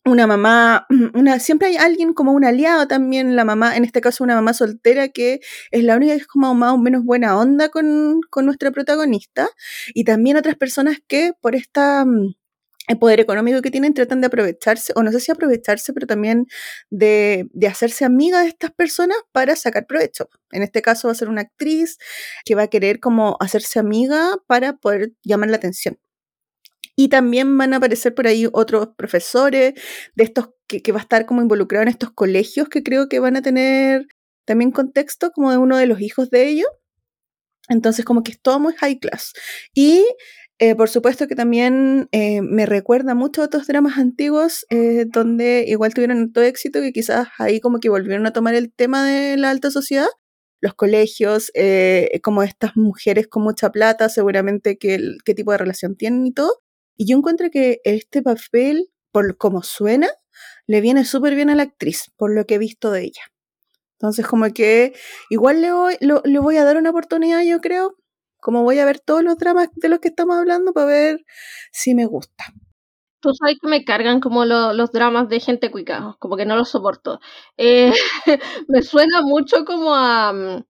[0.05, 4.23] una mamá, una, siempre hay alguien como un aliado también, la mamá, en este caso
[4.23, 7.69] una mamá soltera que es la única que es como más o menos buena onda
[7.69, 9.49] con, con nuestra protagonista,
[9.93, 12.33] y también otras personas que por esta mm,
[12.87, 16.47] el poder económico que tienen tratan de aprovecharse, o no sé si aprovecharse, pero también
[16.89, 20.29] de, de hacerse amiga de estas personas para sacar provecho.
[20.51, 21.97] En este caso va a ser una actriz
[22.45, 25.97] que va a querer como hacerse amiga para poder llamar la atención.
[27.01, 29.73] Y también van a aparecer por ahí otros profesores
[30.15, 33.19] de estos que, que va a estar como involucrado en estos colegios que creo que
[33.19, 34.07] van a tener
[34.45, 36.67] también contexto como de uno de los hijos de ellos.
[37.69, 39.33] Entonces como que es todo muy high class.
[39.73, 40.05] Y
[40.59, 45.65] eh, por supuesto que también eh, me recuerda mucho a otros dramas antiguos eh, donde
[45.67, 49.37] igual tuvieron todo éxito que quizás ahí como que volvieron a tomar el tema de
[49.37, 50.07] la alta sociedad.
[50.61, 51.51] Los colegios,
[52.21, 56.61] como estas mujeres con mucha plata, seguramente el- qué tipo de relación tienen y todo.
[57.01, 60.07] Y yo encuentro que este papel, por como suena,
[60.67, 63.23] le viene súper bien a la actriz, por lo que he visto de ella.
[63.99, 64.93] Entonces, como que
[65.29, 67.95] igual le voy, lo- voy a dar una oportunidad, yo creo.
[68.39, 71.25] Como voy a ver todos los dramas de los que estamos hablando para ver
[71.71, 72.45] si me gusta.
[73.21, 76.55] Tú sabes que me cargan como lo- los dramas de gente cuica, como que no
[76.55, 77.19] los soporto.
[77.57, 77.91] Eh,
[78.67, 80.63] me suena mucho como a, mm,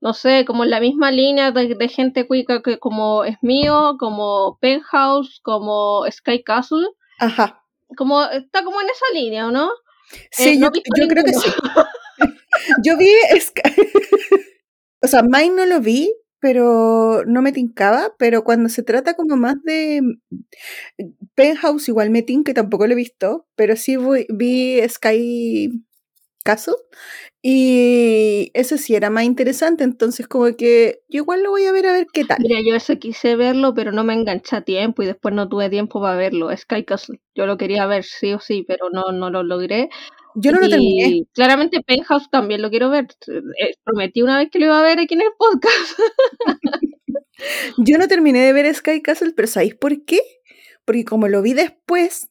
[0.00, 3.96] no sé, como en la misma línea de, de gente cuica que como es mío,
[3.98, 6.86] como Penthouse, como Sky Castle,
[7.18, 7.62] Ajá.
[7.96, 9.70] como está como en esa línea, ¿o no?
[10.30, 11.50] Sí, Eh, no yo, yo creo que sí.
[12.84, 13.08] Yo vi.
[13.40, 13.62] Sky-
[15.02, 18.12] o sea, Mine no lo vi, pero no me tincaba.
[18.18, 20.00] Pero cuando se trata como más de.
[21.34, 23.46] Penthouse, igual me que tampoco lo he visto.
[23.54, 23.96] Pero sí
[24.30, 25.70] vi Sky
[26.42, 26.74] Castle.
[27.42, 29.84] Y ese sí era más interesante.
[29.84, 32.38] Entonces, como que yo igual lo voy a ver a ver qué tal.
[32.40, 35.70] Mira, yo ese quise verlo, pero no me enganché a tiempo y después no tuve
[35.70, 36.54] tiempo para verlo.
[36.56, 37.20] Sky Castle.
[37.34, 39.88] Yo lo quería ver sí o sí, pero no, no lo logré.
[40.34, 41.24] Yo no lo terminé.
[41.32, 43.06] Claramente Penthouse también lo quiero ver.
[43.26, 45.98] Eh, prometí una vez que lo iba a ver aquí en el podcast.
[47.78, 50.20] Yo no terminé de ver Sky Castle, pero ¿sabéis por qué?
[50.84, 52.30] Porque como lo vi después,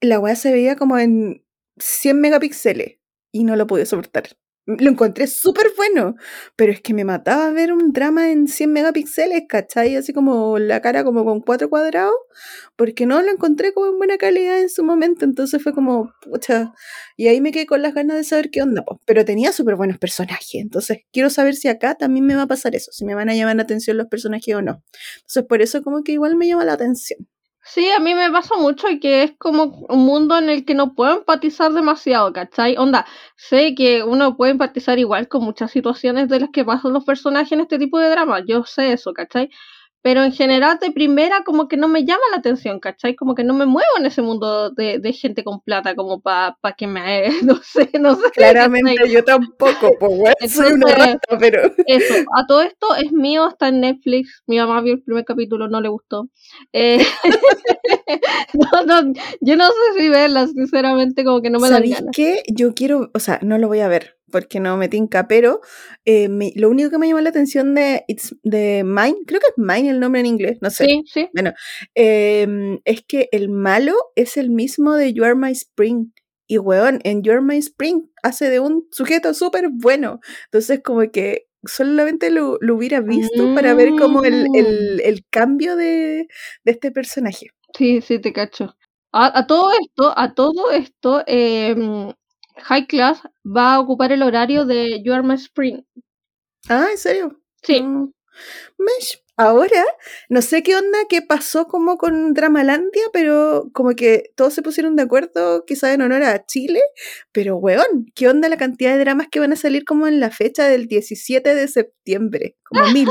[0.00, 1.44] la weá se veía como en
[1.78, 2.95] 100 megapíxeles
[3.36, 4.24] y no lo pude soportar.
[4.66, 6.16] Lo encontré súper bueno,
[6.56, 9.94] pero es que me mataba ver un drama en 100 megapíxeles, ¿cachai?
[9.94, 12.14] Así como la cara como con cuatro cuadrados,
[12.76, 16.72] porque no lo encontré como en buena calidad en su momento, entonces fue como, pucha,
[17.16, 18.98] y ahí me quedé con las ganas de saber qué onda, pues.
[19.04, 22.74] pero tenía súper buenos personajes, entonces quiero saber si acá también me va a pasar
[22.74, 24.82] eso, si me van a llamar la atención los personajes o no.
[25.18, 27.28] Entonces por eso como que igual me llama la atención.
[27.68, 30.74] Sí, a mí me pasa mucho y que es como un mundo en el que
[30.74, 32.76] no puedo empatizar demasiado, ¿cachai?
[32.78, 37.04] Onda, sé que uno puede empatizar igual con muchas situaciones de las que pasan los
[37.04, 39.50] personajes en este tipo de dramas, yo sé eso, ¿cachai?
[40.02, 43.16] Pero en general de primera como que no me llama la atención, ¿cachai?
[43.16, 46.56] Como que no me muevo en ese mundo de, de gente con plata como para
[46.60, 47.28] pa que me...
[47.42, 48.30] no sé, no sé.
[48.32, 49.12] Claramente ¿cachai?
[49.12, 51.62] yo tampoco, pues bueno, soy una rata, pero...
[51.86, 54.42] Eso, a todo esto es mío, está en Netflix.
[54.46, 56.28] Mi mamá vio el primer capítulo, no le gustó.
[56.72, 57.04] Eh,
[58.54, 62.14] no, no, yo no sé si verla, sinceramente, como que no me ¿Sabéis ganas.
[62.14, 62.42] qué?
[62.48, 65.60] Yo quiero, o sea, no lo voy a ver porque no me tinca, pero
[66.04, 69.46] eh, me- lo único que me llamó la atención de, It's, de Mine, creo que
[69.48, 71.28] es Mine el nombre en inglés, no sé, Sí, sí.
[71.94, 76.12] em, es que el malo es el mismo de You Are My Spring.
[76.48, 80.20] Y weón, en You Are My Spring hace de un sujeto súper bueno.
[80.44, 84.56] Entonces, como que solamente lo, lo hubiera visto para ver como el, Mm.
[84.56, 86.28] el, el cambio de,
[86.64, 87.48] de este personaje.
[87.76, 88.76] Sí, sí, te cacho.
[89.12, 92.12] A, a todo esto, a todo esto, em,
[92.56, 95.82] High Class va a ocupar el horario de You Are My Spring.
[96.68, 97.40] Ah, ¿en serio?
[97.62, 97.82] Sí.
[98.78, 99.22] Mesh.
[99.38, 99.84] Ahora,
[100.30, 104.96] no sé qué onda, qué pasó como con Dramalandia, pero como que todos se pusieron
[104.96, 106.80] de acuerdo, quizás en honor a Chile,
[107.32, 110.30] pero weón, ¿qué onda la cantidad de dramas que van a salir como en la
[110.30, 112.56] fecha del 17 de septiembre?
[112.64, 113.08] Como mil.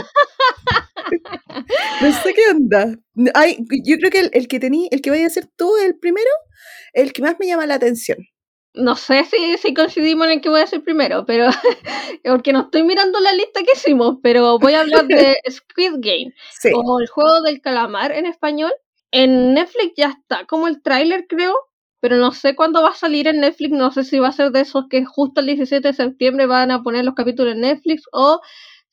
[2.02, 2.98] no sé qué onda.
[3.36, 5.96] Ay, yo creo que el, el que tení, el que vaya a ser tú el
[6.00, 6.32] primero,
[6.94, 8.18] el que más me llama la atención.
[8.76, 11.48] No sé si, si coincidimos en el que voy a decir primero, pero
[12.24, 16.34] porque no estoy mirando la lista que hicimos, pero voy a hablar de Squid Game.
[16.60, 16.72] Sí.
[16.74, 18.72] o el juego del calamar en español.
[19.12, 21.56] En Netflix ya está como el tráiler, creo,
[22.00, 24.52] pero no sé cuándo va a salir en Netflix, no sé si va a ser
[24.52, 28.04] de esos que justo el 17 de septiembre van a poner los capítulos en Netflix
[28.12, 28.42] o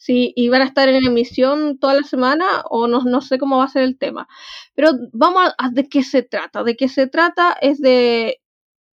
[0.03, 3.65] si iban a estar en emisión toda la semana o no, no sé cómo va
[3.65, 4.27] a ser el tema.
[4.75, 6.65] Pero vamos a, de qué se trata.
[6.65, 8.41] De qué se trata es de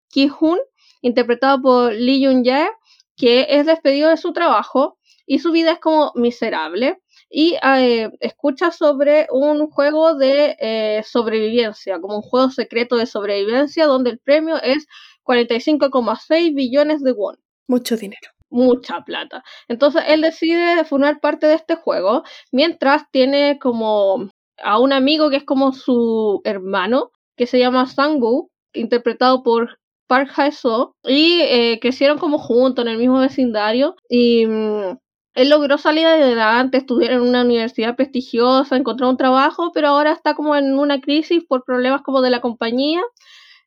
[0.10, 0.60] Ki-Hun,
[1.02, 2.70] interpretado por Lee Jun-jae,
[3.16, 7.00] que es despedido de su trabajo y su vida es como miserable.
[7.30, 13.86] Y eh, escucha sobre un juego de eh, sobrevivencia, como un juego secreto de sobrevivencia,
[13.86, 14.88] donde el premio es
[15.26, 17.38] 45,6 billones de won.
[17.68, 19.44] Mucho dinero mucha plata.
[19.68, 24.30] Entonces él decide formar parte de este juego, mientras tiene como
[24.62, 29.79] a un amigo que es como su hermano, que se llama Sangwoo, interpretado por
[30.10, 34.98] Park Hae-soo, y eh, crecieron como juntos en el mismo vecindario, y mm,
[35.36, 40.34] él logró salir adelante, estudiar en una universidad prestigiosa, encontrar un trabajo, pero ahora está
[40.36, 43.02] como en una crisis por problemas como de la compañía,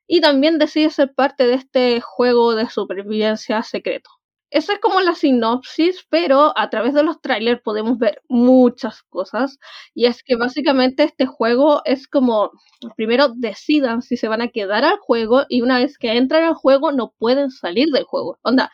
[0.08, 4.10] y también decide ser parte de este juego de supervivencia secreto.
[4.52, 9.58] Esa es como la sinopsis, pero a través de los trailers podemos ver muchas cosas.
[9.94, 12.50] Y es que básicamente este juego es como,
[12.96, 16.54] primero decidan si se van a quedar al juego y una vez que entran al
[16.54, 18.38] juego no pueden salir del juego.
[18.42, 18.70] Onda,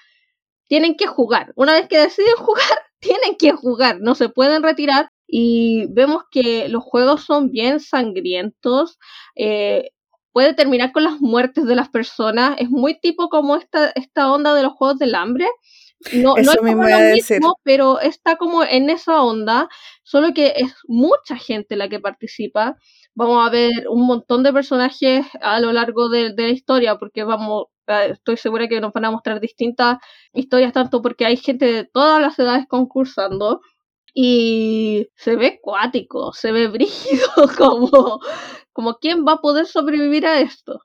[0.68, 1.52] tienen que jugar.
[1.56, 5.10] Una vez que deciden jugar, tienen que jugar, no se pueden retirar.
[5.28, 8.98] Y vemos que los juegos son bien sangrientos.
[9.36, 9.90] Eh,
[10.39, 12.55] puede terminar con las muertes de las personas.
[12.61, 15.49] Es muy tipo como esta, esta onda de los juegos del hambre.
[16.12, 19.68] No, no es como lo mismo, pero está como en esa onda,
[20.05, 22.76] solo que es mucha gente la que participa.
[23.16, 27.64] Vamos a ver un montón de personajes a lo largo de, la historia, porque vamos,
[28.09, 29.99] estoy segura que nos van a mostrar distintas
[30.32, 33.61] historias, tanto porque hay gente de todas las edades concursando
[34.20, 38.18] y se ve cuático, se ve brígido, como,
[38.72, 40.80] como quién va a poder sobrevivir a esto,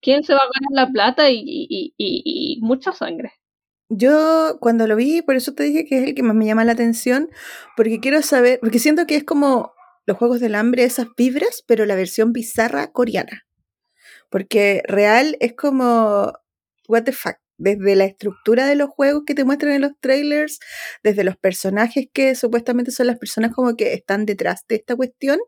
[0.00, 3.32] quién se va a ganar la plata y, y, y, y mucha sangre.
[3.90, 6.64] Yo cuando lo vi, por eso te dije que es el que más me llama
[6.64, 7.28] la atención,
[7.76, 9.74] porque quiero saber, porque siento que es como
[10.06, 13.42] los Juegos del Hambre, esas vibras, pero la versión bizarra coreana.
[14.30, 16.32] Porque real es como,
[16.88, 20.58] what the fuck, desde la estructura de los juegos que te muestran en los trailers,
[21.02, 25.38] desde los personajes que supuestamente son las personas como que están detrás de esta cuestión,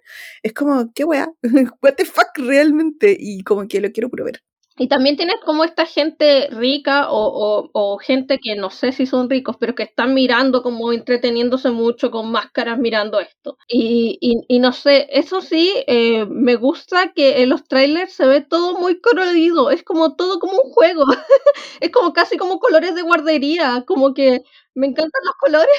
[0.43, 1.29] es como, qué wea,
[1.83, 4.41] what the fuck realmente, y como que lo quiero probar.
[4.79, 9.29] Y también tienes como esta gente rica o, o, gente que no sé si son
[9.29, 13.59] ricos, pero que están mirando como entreteniéndose mucho con máscaras mirando esto.
[13.69, 14.19] Y,
[14.49, 18.79] y, no sé, eso sí, eh, me gusta que en los trailers se ve todo
[18.79, 21.05] muy colorido, es como todo como un juego,
[21.81, 24.43] es como casi como colores de guardería, como que
[24.75, 25.77] me encantan los colores.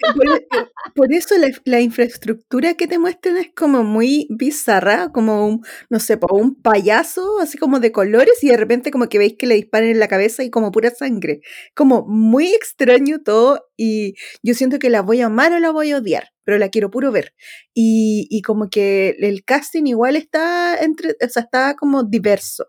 [0.94, 1.34] Por, e, eso
[1.64, 7.40] la, infraestructura que te muestran es como muy bizarra, como un, no sé, un payaso,
[7.40, 10.08] así como de colores, y de repente como que veis que le disparan en la
[10.08, 11.40] cabeza y como pura sangre.
[11.74, 15.92] Como muy extraño todo, y yo siento que la voy a amar o la voy
[15.92, 17.34] a odiar, pero la quiero puro ver.
[17.74, 22.66] Y, y como que el casting igual está entre, o sea, está como diverso.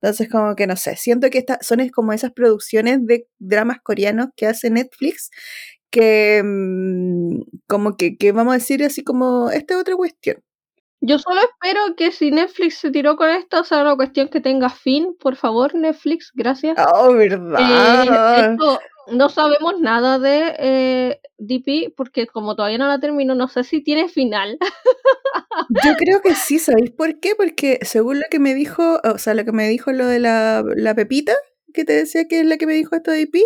[0.00, 4.46] Entonces, como que no sé, siento que son como esas producciones de dramas coreanos que
[4.46, 5.30] hace Netflix,
[5.90, 10.42] que mm, como que, que vamos a decir así como, esta es otra cuestión.
[11.00, 14.70] Yo solo espero que si Netflix se tiró con esto, sea una cuestión que tenga
[14.70, 16.76] fin, por favor, Netflix, gracias.
[16.94, 18.54] Oh, verdad.
[18.54, 18.56] Eh,
[19.12, 23.82] no sabemos nada de eh, DP porque como todavía no la termino, no sé si
[23.82, 24.58] tiene final.
[25.84, 27.34] Yo creo que sí, ¿sabéis por qué?
[27.36, 30.94] Porque según lo que me dijo, o sea, lo que me dijo lo de la,
[30.96, 31.34] Pepita,
[31.72, 33.42] que te decía que es la que me dijo esto de DP,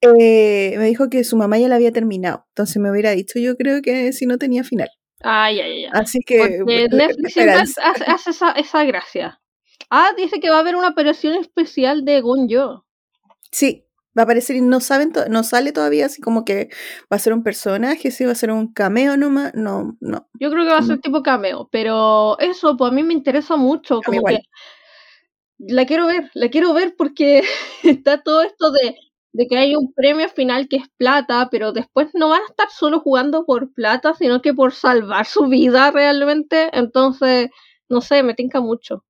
[0.00, 2.46] eh, me dijo que su mamá ya la había terminado.
[2.48, 4.88] Entonces me hubiera dicho, yo creo que si no tenía final.
[5.20, 5.90] Ay, ay, ay.
[5.92, 6.62] Así que...
[6.90, 9.40] Netflix hace, esa, esa gracia.
[9.90, 12.84] Ah, dice que va a haber una operación especial de Gonjo.
[13.50, 16.68] Sí, va a aparecer y no saben, no sale todavía así como que
[17.10, 20.28] va a ser un personaje, si va a ser un cameo nomás, no, no.
[20.34, 23.56] Yo creo que va a ser tipo cameo, pero eso, pues a mí me interesa
[23.56, 24.40] mucho, como que
[25.58, 27.42] la quiero ver, la quiero ver porque
[27.82, 28.96] está todo esto de,
[29.38, 32.68] de que hay un premio final que es plata, pero después no van a estar
[32.70, 37.48] solo jugando por plata, sino que por salvar su vida realmente, entonces,
[37.88, 39.04] no sé, me tinca mucho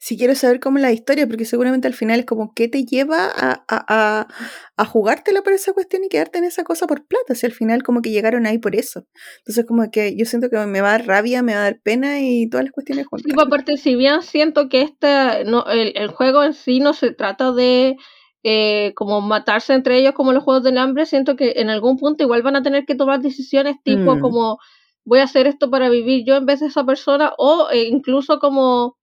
[0.00, 2.84] si quiero saber cómo es la historia, porque seguramente al final es como qué te
[2.84, 4.28] lleva a, a,
[4.76, 7.82] a, jugártela por esa cuestión y quedarte en esa cosa por plata, si al final
[7.82, 9.06] como que llegaron ahí por eso.
[9.38, 11.80] Entonces como que yo siento que me va a dar rabia, me va a dar
[11.82, 13.24] pena y todas las cuestiones juntas.
[13.28, 16.94] Sí, pues, aparte, si bien siento que este, no, el, el juego en sí no
[16.94, 17.96] se trata de
[18.44, 22.22] eh, como matarse entre ellos como los juegos del hambre, siento que en algún punto
[22.22, 24.20] igual van a tener que tomar decisiones tipo mm.
[24.20, 24.58] como
[25.04, 28.38] voy a hacer esto para vivir yo en vez de esa persona o eh, incluso
[28.38, 28.98] como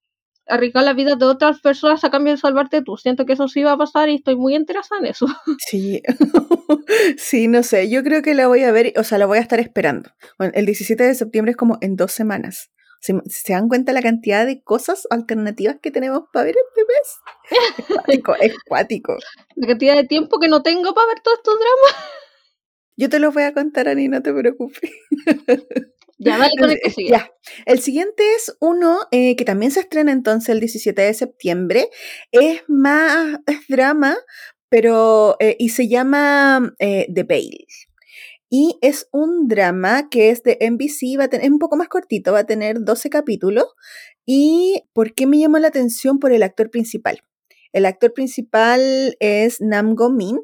[0.48, 2.96] arriesgar la vida de otras personas a cambio de salvarte tú.
[2.96, 5.26] Siento que eso sí va a pasar y estoy muy interesada en eso.
[5.68, 6.02] Sí,
[7.16, 9.40] sí, no sé, yo creo que la voy a ver, o sea, la voy a
[9.40, 10.10] estar esperando.
[10.38, 12.70] Bueno, el 17 de septiembre es como en dos semanas.
[13.00, 17.78] ¿Se, se dan cuenta la cantidad de cosas alternativas que tenemos para ver este mes?
[17.78, 19.16] Es cuático, es cuático.
[19.56, 22.04] La cantidad de tiempo que no tengo para ver todos estos dramas.
[22.96, 24.90] Yo te los voy a contar, Ani, no te preocupes.
[26.18, 27.10] Ya, dale con el que sigue.
[27.10, 27.30] Ya.
[27.66, 31.90] El siguiente es uno eh, que también se estrena entonces el 17 de septiembre.
[32.32, 34.16] Es más, es drama,
[34.68, 37.66] pero, eh, y se llama eh, The Veil.
[38.58, 41.88] Y es un drama que es de NBC, va a tener, es un poco más
[41.88, 43.66] cortito, va a tener 12 capítulos.
[44.24, 46.18] ¿Y por qué me llamó la atención?
[46.18, 47.20] Por el actor principal.
[47.74, 50.38] El actor principal es Nam Go-min,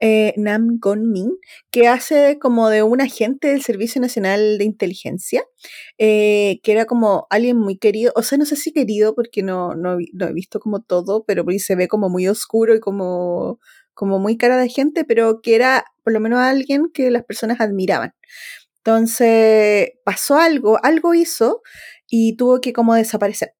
[0.00, 1.36] eh, Nam Gon-min,
[1.70, 5.44] que hace como de un agente del Servicio Nacional de Inteligencia,
[5.98, 9.74] eh, que era como alguien muy querido, o sea, no sé si querido porque no,
[9.74, 13.60] no, no he visto como todo, pero se ve como muy oscuro y como,
[13.94, 17.60] como muy cara de gente, pero que era por lo menos alguien que las personas
[17.60, 18.14] admiraban.
[18.78, 21.62] Entonces pasó algo, algo hizo
[22.08, 23.54] y tuvo que como desaparecer.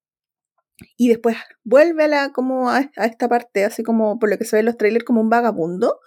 [0.96, 4.56] Y después vuelve a, la, como a, esta parte, así como por lo que se
[4.56, 6.00] ve en los trailers, como un vagabundo,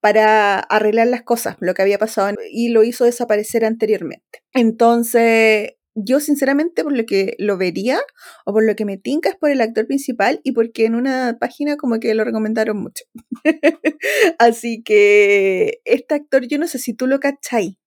[0.00, 4.42] para arreglar las cosas, lo que había pasado, y lo hizo desaparecer anteriormente.
[4.52, 8.00] Entonces, yo sinceramente por lo que lo vería,
[8.44, 11.36] o por lo que me tinca, es por el actor principal y porque en una
[11.38, 13.04] página como que lo recomendaron mucho.
[14.38, 17.78] Así que este actor, yo no sé si tú lo cachai,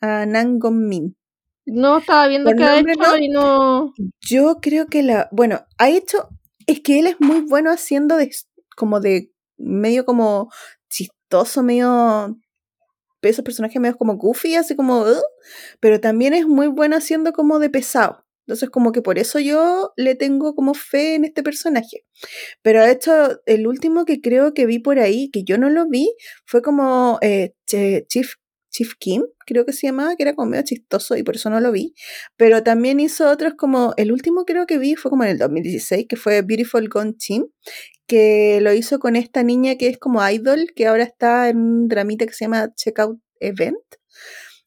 [0.00, 1.16] a Nan Min.
[1.66, 3.16] No estaba viendo Por qué ha hecho no.
[3.16, 3.94] y no.
[4.20, 6.28] Yo creo que la, bueno, ha hecho,
[6.66, 8.30] es que él es muy bueno haciendo de,
[8.76, 10.50] como de, medio como
[10.90, 12.36] chistoso, medio,
[13.30, 15.22] esos personajes medio como goofy, así como, "Ugh",
[15.80, 18.24] pero también es muy bueno haciendo como de pesado.
[18.46, 22.04] Entonces como que por eso yo le tengo como fe en este personaje.
[22.62, 25.88] Pero de hecho, el último que creo que vi por ahí, que yo no lo
[25.88, 26.14] vi,
[26.46, 28.34] fue como eh, Chief,
[28.70, 31.60] Chief Kim, creo que se llamaba, que era como medio chistoso y por eso no
[31.60, 31.94] lo vi.
[32.36, 36.06] Pero también hizo otros como, el último creo que vi fue como en el 2016,
[36.08, 37.46] que fue Beautiful Gone Team,
[38.06, 41.88] que lo hizo con esta niña que es como idol, que ahora está en un
[41.88, 43.78] dramita que se llama Checkout Event.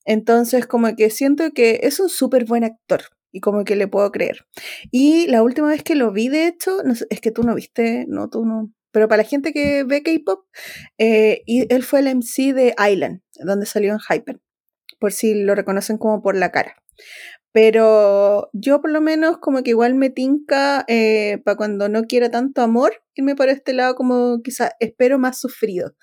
[0.06, 4.12] Entonces como que siento que es un súper buen actor y como que le puedo
[4.12, 4.46] creer.
[4.92, 8.06] Y la última vez que lo vi, de hecho, no es que tú no viste,
[8.08, 8.72] no, tú no.
[8.92, 10.46] Pero para la gente que ve K-pop,
[10.98, 14.40] eh, y él fue el MC de Island, donde salió en Hyper,
[15.00, 16.76] por si lo reconocen como por la cara.
[17.58, 20.86] Pero yo por lo menos como que igual me tinca
[21.44, 25.96] para cuando no quiera tanto amor, irme por este lado como quizás espero más sufrido.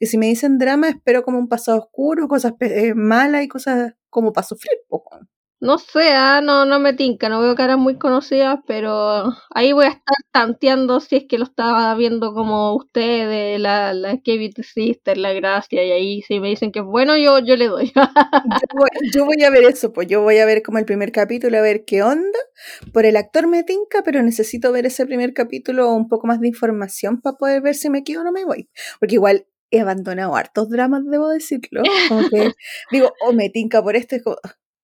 [0.00, 3.92] Que si me dicen drama, espero como un pasado oscuro, cosas eh, malas y cosas
[4.08, 4.72] como para sufrir.
[4.88, 5.28] po, weón.
[5.62, 9.84] No sé, ah, no, no me tinca, no veo caras muy conocidas, pero ahí voy
[9.84, 15.16] a estar tanteando si es que lo estaba viendo como ustedes, la, la KBT Sister,
[15.18, 17.92] la Gracia, y ahí si me dicen que es bueno, yo, yo le doy.
[17.94, 21.12] Yo voy, yo voy a ver eso, pues yo voy a ver como el primer
[21.12, 22.38] capítulo, a ver qué onda.
[22.92, 26.40] Por el actor me tinca, pero necesito ver ese primer capítulo o un poco más
[26.40, 28.68] de información para poder ver si me quedo o no me voy.
[28.98, 31.82] Porque igual he abandonado hartos dramas, debo decirlo.
[32.08, 32.50] Como que
[32.90, 34.36] digo, o me tinca por esto, es como,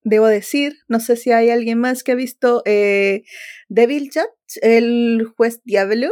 [0.03, 3.23] debo decir, no sé si hay alguien más que ha visto eh,
[3.67, 6.09] Devil Judge, el juez Diablo,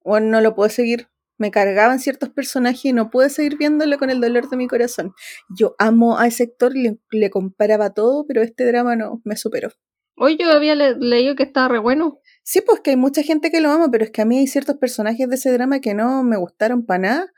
[0.00, 1.08] o no lo puedo seguir.
[1.36, 5.14] Me cargaban ciertos personajes y no pude seguir viéndolo con el dolor de mi corazón.
[5.48, 9.70] Yo amo a ese actor, le, le comparaba todo, pero este drama no me superó.
[10.16, 12.20] Hoy yo había le- leído que estaba re bueno.
[12.44, 14.46] Sí, pues que hay mucha gente que lo ama, pero es que a mí hay
[14.46, 17.32] ciertos personajes de ese drama que no me gustaron para nada.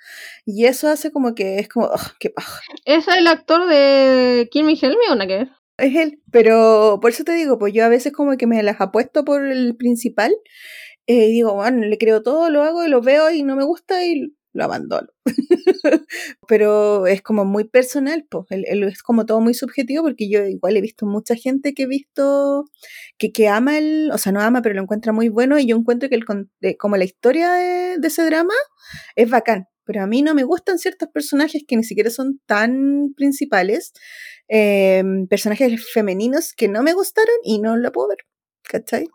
[0.44, 1.88] Y eso hace como que es como,
[2.20, 2.60] qué paja.
[2.84, 5.48] ¿Es el actor de Kimmy Helmy o nada que ver?
[5.78, 6.22] Es él.
[6.30, 9.44] Pero por eso te digo, pues yo a veces como que me las apuesto por
[9.46, 10.34] el principal.
[11.06, 14.04] eh, digo, bueno, le creo todo, lo hago y lo veo y no me gusta
[14.06, 15.08] y lo abandono.
[16.48, 20.80] pero es como muy personal, pues es como todo muy subjetivo porque yo igual he
[20.82, 22.64] visto mucha gente que he visto
[23.18, 26.08] que, ama el, o sea, no ama, pero lo encuentra muy bueno y yo encuentro
[26.08, 26.24] que el,
[26.60, 28.54] de- como la historia de, de ese drama
[29.16, 29.66] es bacán.
[29.84, 33.92] Pero a mí no me gustan ciertos personajes que ni siquiera son tan principales,
[34.48, 38.18] eh, personajes femeninos que no me gustaron y no lo puedo ver.
[38.62, 39.08] ¿Cachai?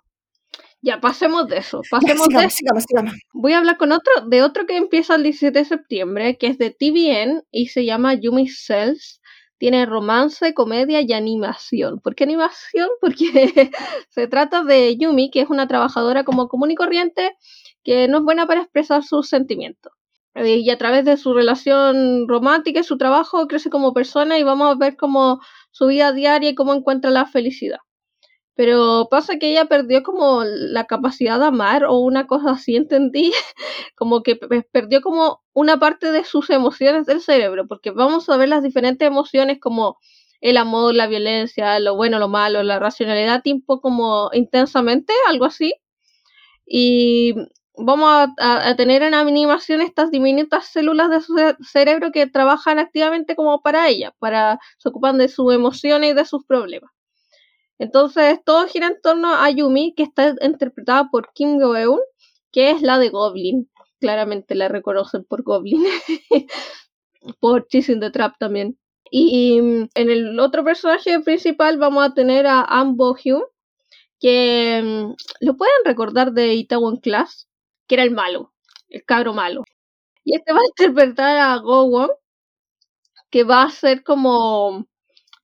[0.83, 1.81] Ya, pasemos de eso.
[1.83, 3.13] Ya, Pasemos de sigamos, sigamos.
[3.33, 6.57] Voy a hablar con otro, de otro que empieza el 17 de septiembre, que es
[6.57, 9.21] de TVN y se llama Yumi Cells.
[9.59, 11.99] Tiene romance, comedia y animación.
[11.99, 12.89] ¿Por qué animación?
[13.01, 13.71] Porque
[14.09, 17.31] se trata de Yumi, que es una trabajadora como común y corriente,
[17.83, 19.93] que no es buena para expresar sus sentimientos.
[20.35, 24.71] Y a través de su relación romántica y su trabajo crece como persona y vamos
[24.71, 27.79] a ver cómo su vida diaria y cómo encuentra la felicidad.
[28.55, 33.31] Pero pasa que ella perdió como la capacidad de amar o una cosa así, entendí.
[33.95, 34.35] como que
[34.71, 39.07] perdió como una parte de sus emociones del cerebro, porque vamos a ver las diferentes
[39.07, 39.97] emociones como
[40.41, 45.73] el amor, la violencia, lo bueno, lo malo, la racionalidad, tiempo como intensamente, algo así.
[46.65, 47.35] Y
[47.83, 53.61] vamos a, tener en animación estas diminutas células de su cerebro que trabajan activamente como
[53.61, 56.91] para ella, para se ocupan de sus emociones y de sus problemas.
[57.79, 61.99] Entonces todo gira en torno a Yumi, que está interpretada por Kim Go-eun,
[62.51, 63.69] que es la de Goblin.
[63.99, 65.83] Claramente la reconocen por Goblin.
[67.39, 68.77] por Chasing the Trap también.
[69.09, 73.43] Y en el otro personaje principal vamos a tener a An Bo Hyun,
[74.19, 77.49] que mm, lo pueden recordar de Itaewon Class,
[77.91, 78.53] que era el malo,
[78.87, 79.65] el cabro malo.
[80.23, 82.09] Y este va a interpretar a Go Won,
[83.29, 84.87] que va a ser como,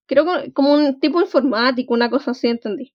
[0.05, 2.93] creo como un tipo informático, una cosa así, entendí.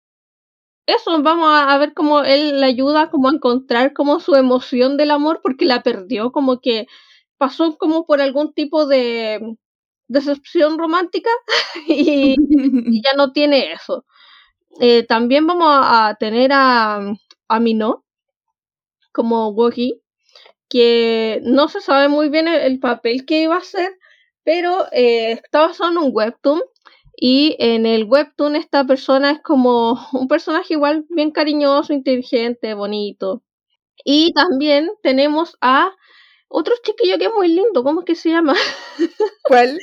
[0.86, 5.11] Eso, vamos a, ver cómo él le ayuda como a encontrar como su emoción del
[5.11, 6.86] amor porque la perdió, como que
[7.36, 9.59] pasó como por algún tipo de
[10.09, 11.30] decepción romántica
[11.88, 12.36] y,
[13.03, 14.07] ya no tiene eso.
[14.80, 17.03] Eh, también vamos a, tener a,
[17.48, 18.03] a Mino
[19.13, 20.03] como Wogi,
[20.69, 23.99] que no se sabe muy bien el, papel que iba a hacer,
[24.43, 26.63] pero eh, está basado en un webtoon
[27.17, 33.43] y en el webtoon esta persona es como un personaje igual bien cariñoso, inteligente, bonito.
[34.05, 35.93] Y también tenemos a
[36.49, 38.55] otro chiquillo que es muy lindo, ¿cómo es que se llama?
[39.45, 39.79] ¿Cuál?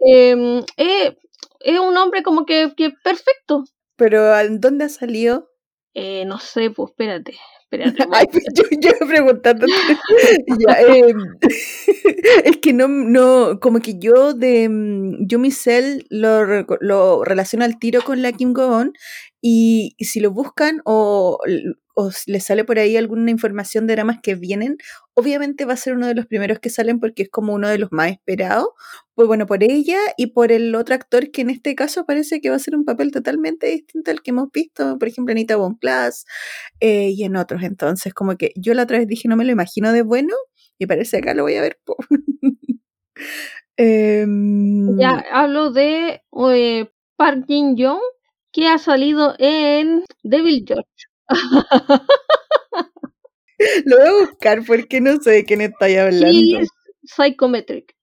[0.00, 1.16] Em, eh,
[1.60, 3.64] es un hombre como que, que perfecto.
[3.96, 5.50] ¿Pero dónde ha salido?
[5.94, 7.38] Eh, no sé, pues espérate.
[7.70, 9.66] Espérate Ay, pues, yo, yo preguntando.
[10.46, 11.16] Em,
[12.44, 17.64] es que no, no, como que yo de mm, yo mi cel lo, lo relaciono
[17.64, 18.92] al tiro con la Kim Go-on
[19.40, 21.38] y, si lo buscan o,
[22.00, 24.78] o les sale por ahí alguna información de dramas que vienen,
[25.14, 27.78] obviamente va a ser uno de los primeros que salen porque es como uno de
[27.78, 28.68] los más esperados.
[29.14, 32.48] Pues bueno, por ella y por el otro actor que en este caso parece que
[32.48, 35.76] va a ser un papel totalmente distinto al que hemos visto, por ejemplo, Anita Bon
[35.78, 36.24] Plus
[36.80, 37.62] eh, y en otros.
[37.62, 40.34] Entonces, como que yo la otra vez dije, no me lo imagino de bueno
[40.78, 41.78] y parece que acá lo voy a ver.
[43.76, 46.22] Em, ya hablo de
[46.52, 48.00] eh, Park Jin Young
[48.52, 51.09] que ha salido en Devil George.
[53.84, 56.28] Lo voy a buscar porque no sé de quién estáis hablando.
[56.28, 56.68] Sí, es
[57.04, 57.94] Psychometric.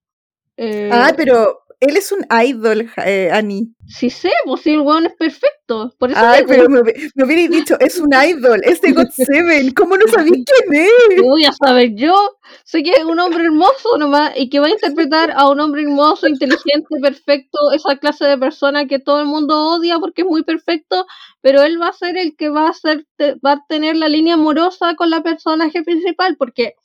[0.92, 3.68] ah, pero él es un idol, eh, Annie.
[3.88, 5.94] Sí sé, pues sí, el weón es perfecto.
[6.00, 9.72] Por eso Ay, pero me, me hubierais dicho, es un idol, es de God Seven.
[9.74, 11.22] ¿Cómo no sabéis quién es?
[11.22, 12.16] Voy a saber yo.
[12.64, 15.84] Sé que es un hombre hermoso nomás y que va a interpretar a un hombre
[15.84, 20.44] hermoso, inteligente, perfecto, esa clase de persona que todo el mundo odia porque es muy
[20.44, 21.06] perfecto,
[21.42, 23.06] pero él va a ser el que va a, ser,
[23.46, 26.76] va a tener la línea amorosa con la personaje principal porque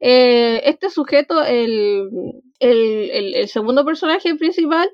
[0.00, 2.08] eh, este sujeto, el,
[2.58, 4.90] el, segundo personaje principal,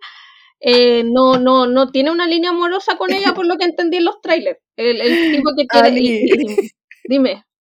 [0.61, 4.05] eh, no, no, no tiene una línea amorosa con ella, por lo que entendí en
[4.05, 4.59] los trailers.
[4.77, 4.99] El,
[5.43, 6.27] tipo que tiene.
[7.09, 7.43] dime.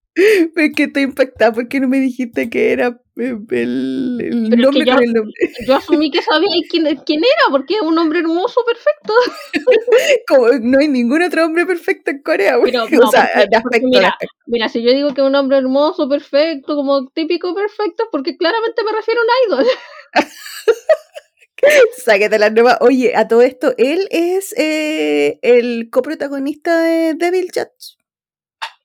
[0.56, 5.12] Es que estoy impactada porque no me dijiste que era el, el nombre yo, el
[5.12, 5.34] nombre.
[5.66, 9.14] Yo asumí que sabía quién, quién era, porque es un hombre hermoso, perfecto.
[10.28, 12.66] Como no hay ningún otro hombre perfecto en Corea, o
[13.10, 14.14] sea, de aspecto, mira,
[14.46, 18.84] mira, si yo digo que es un hombre hermoso, perfecto, como típico perfecto, porque claramente
[18.84, 19.72] me refiero a un idol.
[21.96, 22.78] Sáquete la nueva.
[22.80, 27.96] Oye, a todo esto, él es eh, el coprotagonista de Devil Judge.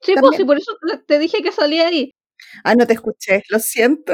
[0.01, 0.71] Sí, pues sí, por eso
[1.05, 2.11] te dije que salía ahí.
[2.64, 4.14] Ah, no te escuché, lo siento.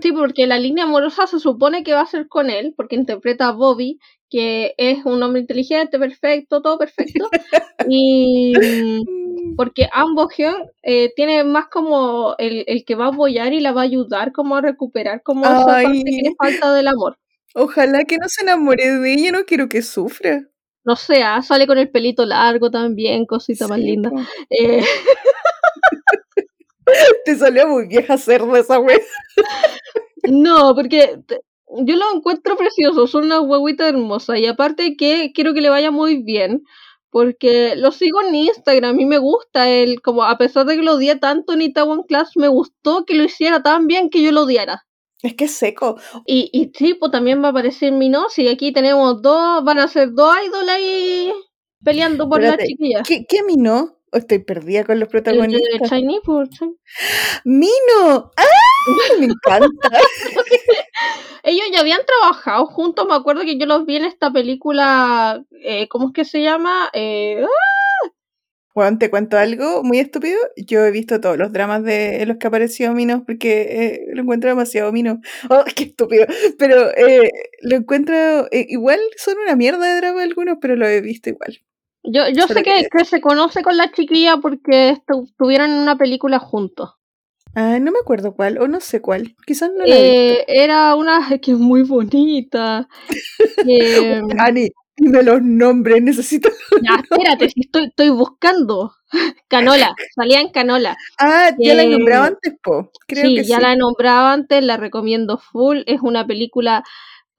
[0.00, 3.48] Sí, porque la línea amorosa se supone que va a ser con él, porque interpreta
[3.48, 3.98] a Bobby,
[4.30, 7.28] que es un hombre inteligente, perfecto, todo perfecto.
[7.88, 8.52] y
[9.56, 10.32] porque ambos
[10.82, 14.32] eh, tiene más como el, el, que va a apoyar y la va a ayudar
[14.32, 17.18] como a recuperar como esa parte que le falta del amor.
[17.54, 20.42] Ojalá que no se enamore de ella, no quiero que sufra.
[20.84, 24.10] No sé, ah, sale con el pelito largo también, cosita más linda.
[24.50, 24.82] Eh...
[27.24, 28.98] Te salió muy vieja cerda esa wea.
[30.24, 31.18] No, porque
[31.68, 35.90] yo lo encuentro precioso, son una huevita hermosa y aparte que quiero que le vaya
[35.90, 36.62] muy bien
[37.10, 40.94] porque lo sigo en Instagram y me gusta él, como a pesar de que lo
[40.94, 44.42] odié tanto en Itaewon Class, me gustó que lo hiciera tan bien que yo lo
[44.42, 44.84] odiara.
[45.22, 45.96] Es que es seco.
[46.26, 49.86] Y, y tipo pues, también va a aparecer Minos y aquí tenemos dos, van a
[49.86, 51.32] ser dos idols ahí
[51.84, 53.02] peleando por la chiquilla.
[53.06, 53.93] ¿Qué, qué Mino?
[54.14, 55.92] Estoy perdida con los protagonistas.
[55.92, 56.10] El, el
[57.44, 58.30] ¡Mino!
[58.36, 58.44] ¡Ah!
[59.18, 59.90] Me encanta.
[61.42, 65.88] Ellos ya habían trabajado juntos, me acuerdo que yo los vi en esta película, eh,
[65.88, 66.88] ¿cómo es que se llama?
[66.94, 67.74] Eh, ¡ah!
[68.74, 70.36] Juan, te cuento algo muy estúpido.
[70.56, 74.50] Yo he visto todos los dramas de los que apareció Mino porque eh, lo encuentro
[74.50, 75.20] demasiado Mino.
[75.48, 76.26] Oh, qué estúpido.
[76.58, 77.30] Pero eh,
[77.62, 78.14] lo encuentro.
[78.50, 81.60] eh, igual son una mierda de drama algunos, pero lo he visto igual.
[82.04, 84.90] Yo, yo sé que, se conoce con la chiquilla porque
[85.64, 86.90] en una película juntos.
[87.54, 89.34] Ah, no me acuerdo cuál, o no sé cuál.
[89.46, 90.22] Quizás no la he visto.
[90.32, 92.88] Eh, era una que es muy bonita.
[93.62, 96.48] que- Ani, dime los nombres, necesito.
[96.82, 98.92] ya, espérate, si estoy, estoy buscando.
[99.48, 100.96] Canola, salía en Canola.
[101.18, 102.90] Ah, ya la he Eh, nombrado antes, po.
[103.06, 103.62] Creo sí, que ya sí.
[103.62, 105.82] la he nombrado antes, la recomiendo full.
[105.86, 106.82] Es una película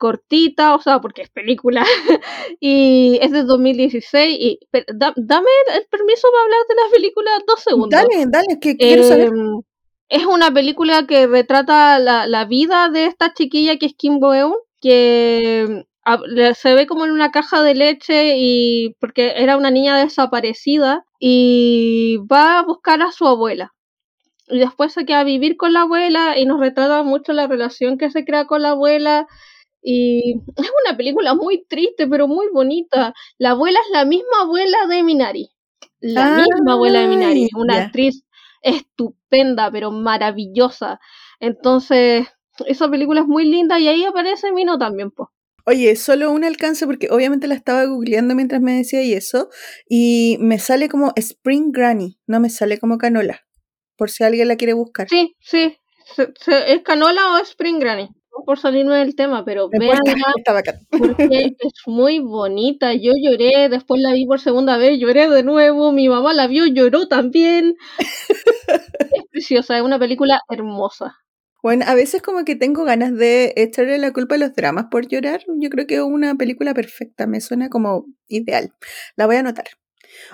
[0.05, 1.83] cortita, o sea, porque es película,
[2.59, 4.37] y es de 2016.
[4.39, 7.89] Y, pero da- dame el permiso para hablar de la película dos segundos.
[8.01, 9.31] Dale, dale, que quiero saber.
[10.09, 14.53] Es una película que retrata la, la vida de esta chiquilla que es Kim Boeun,
[14.79, 15.83] que
[16.55, 22.17] se ve como en una caja de leche y porque era una niña desaparecida y
[22.31, 23.73] va a buscar a su abuela.
[24.47, 27.97] Y después se queda a vivir con la abuela y nos retrata mucho la relación
[27.97, 29.25] que se crea con la abuela.
[29.87, 33.13] Y es una película muy triste, pero muy bonita.
[33.37, 35.49] La abuela es la misma abuela de Minari.
[35.99, 37.47] La misma abuela de Minari.
[37.55, 38.23] Una actriz
[38.61, 40.99] estupenda, pero maravillosa.
[41.39, 42.27] Entonces,
[42.65, 45.29] esa película es muy linda y ahí aparece Mino también, pues.
[45.67, 49.49] Oye, solo un alcance porque obviamente la estaba googleando mientras me decía y eso
[49.89, 53.41] y me sale como Spring Granny, no me sale como Canola,
[53.97, 55.07] por si alguien la quiere buscar.
[55.09, 55.75] Sí, sí.
[56.15, 58.09] Se- se- ¿Es Canola o Spring Granny?
[58.45, 60.75] Por salirme del tema, pero bacán.
[60.91, 62.93] porque es muy bonita.
[62.93, 66.65] Yo lloré, después la vi por segunda vez, lloré de nuevo, mi mamá la vio,
[66.65, 67.75] lloró también.
[69.15, 71.15] Es preciosa, es una película hermosa.
[71.65, 75.07] Bueno, a veces como que tengo ganas de echarle la culpa a los dramas por
[75.07, 75.41] llorar.
[75.59, 78.73] Yo creo que es una película perfecta, me suena como ideal.
[79.15, 79.65] La voy a anotar.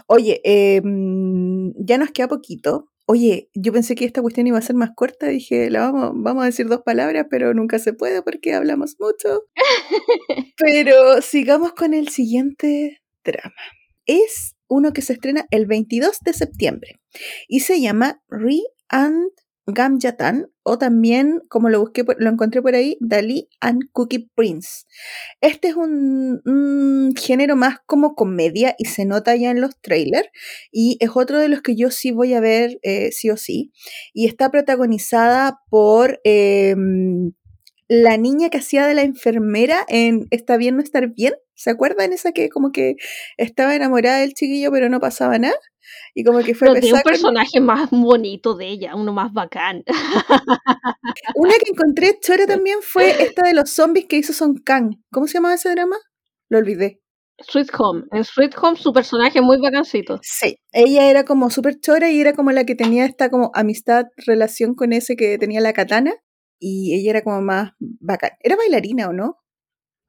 [0.07, 2.90] Oye, eh, mm, ya nos queda poquito.
[3.05, 5.27] Oye, yo pensé que esta cuestión iba a ser más corta.
[5.27, 9.43] Dije, la vamos, vamos a decir dos palabras, pero nunca se puede porque hablamos mucho.
[10.57, 13.55] Pero sigamos con el siguiente drama.
[14.05, 17.01] Es uno que se estrena el 22 de septiembre
[17.47, 19.31] y se llama Re and
[19.73, 24.85] Gamjatan o también, como lo busqué, lo encontré por ahí, Dali and Cookie Prince.
[25.41, 30.29] Este es un, un género más como comedia y se nota ya en los trailers
[30.71, 33.71] y es otro de los que yo sí voy a ver eh, sí o sí
[34.13, 37.31] y está protagonizada por em,
[37.93, 41.33] la niña que hacía de la enfermera en Está bien no estar bien.
[41.55, 42.95] ¿Se acuerdan esa que como que
[43.35, 45.57] estaba enamorada del chiquillo pero no pasaba nada?
[46.15, 49.83] Y como que fue Pero un con- personaje más bonito de ella, uno más bacán.
[51.35, 54.95] Una que encontré chora también fue esta de los zombies que hizo Son Kang.
[55.11, 55.97] ¿Cómo se llamaba ese drama?
[56.49, 57.01] Lo olvidé.
[57.39, 58.03] Sweet Home.
[58.13, 60.19] En Sweet Home su personaje muy bacancito.
[60.21, 60.55] Sí.
[60.71, 64.75] Ella era como súper chora y era como la que tenía esta como amistad, relación
[64.75, 66.13] con ese que tenía la katana.
[66.63, 68.31] Y ella era como más bacán.
[68.39, 69.37] ¿Era bailarina o no?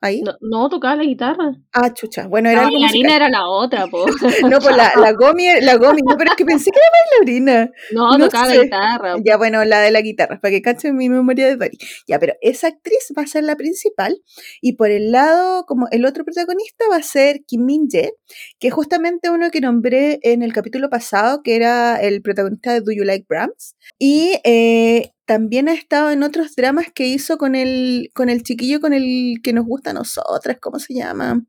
[0.05, 0.21] Ahí.
[0.21, 1.55] No, no tocaba la guitarra.
[1.73, 2.27] Ah, chucha.
[2.27, 3.17] Bueno, La era algo bailarina musical.
[3.23, 4.05] era la otra, po.
[4.51, 6.89] No, pues la, la Gomi, la Gomi, no, pero es que pensé que era
[7.21, 7.71] bailarina.
[7.93, 8.57] No, No tocaba sé.
[8.57, 9.15] la guitarra.
[9.25, 11.79] Ya, bueno, la de la guitarra, para que cachen mi memoria de Dory.
[12.09, 14.21] Ya, pero esa actriz va a ser la principal
[14.61, 18.13] y por el lado, como el otro protagonista va a ser Kim Min Jae,
[18.59, 22.81] que es justamente uno que nombré en el capítulo pasado, que era el protagonista de
[22.81, 23.77] Do You Like Brahms.
[24.01, 28.81] Y eh, también ha estado en otros dramas que hizo con el, con el chiquillo
[28.81, 31.45] con el que nos gusta a nosotras, ¿cómo se llama?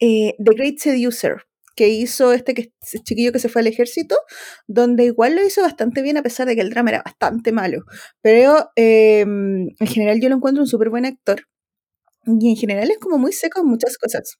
[0.00, 1.44] Eh, The Great Seducer
[1.76, 2.72] que hizo este que,
[3.04, 4.16] chiquillo que se fue al ejército,
[4.66, 7.84] donde igual lo hizo bastante bien a pesar de que el drama era bastante malo.
[8.20, 11.46] Pero eh, en general yo lo encuentro un súper buen actor.
[12.26, 14.36] Y en general es como muy seco en muchas cosas.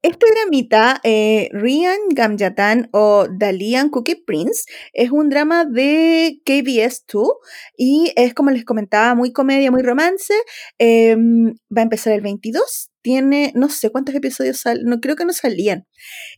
[0.00, 4.62] Este dramita, eh, Rian Gamjatan o Dalian Cookie Prince,
[4.92, 7.34] es un drama de KBS2
[7.76, 10.32] y es como les comentaba, muy comedia, muy romance.
[10.78, 12.90] Eh, va a empezar el 22.
[13.02, 15.84] Tiene, no sé cuántos episodios salen, no creo que no salían.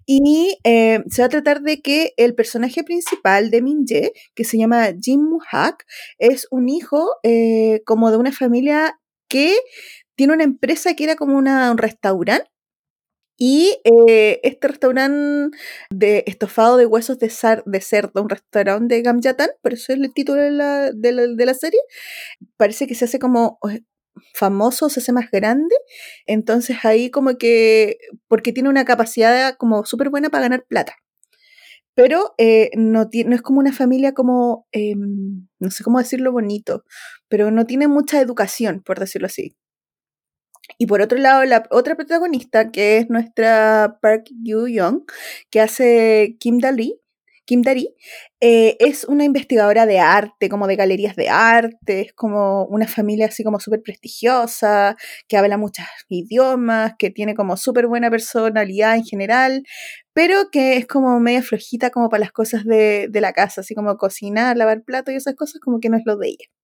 [0.07, 4.57] Y eh, se va a tratar de que el personaje principal de Minje, que se
[4.57, 5.85] llama Jim Muhak,
[6.19, 9.55] es un hijo eh, como de una familia que
[10.17, 12.51] tiene una empresa que era como un restaurante.
[13.43, 15.57] Y eh, este restaurante
[15.91, 19.99] de estofado de huesos de, sar- de cerdo, un restaurante de Gamjatan, por eso es
[20.01, 21.81] el título de la, de la, de la serie,
[22.59, 23.59] parece que se hace como
[24.35, 25.75] famoso, se hace más grande.
[26.27, 30.97] Entonces ahí como que, porque tiene una capacidad como súper buena para ganar plata.
[31.95, 36.85] Pero eh, no, no es como una familia como, eh, no sé cómo decirlo bonito,
[37.29, 39.57] pero no tiene mucha educación, por decirlo así.
[40.79, 45.03] Y por otro lado, la otra protagonista, que es nuestra Park Yu Young,
[45.51, 47.01] que hace Kim Dali,
[47.51, 47.93] Kim Dari,
[48.41, 53.27] eh, es una investigadora de arte, como de galerías de arte, es como una familia
[53.27, 54.97] así como súper prestigiosa,
[55.27, 59.65] que habla muchos idiomas, que tiene como súper buena personalidad en general,
[60.13, 63.75] pero que es como media flojita como para las cosas de, de la casa, así
[63.75, 66.60] como cocinar, lavar plato y esas cosas, como que no es lo de ella.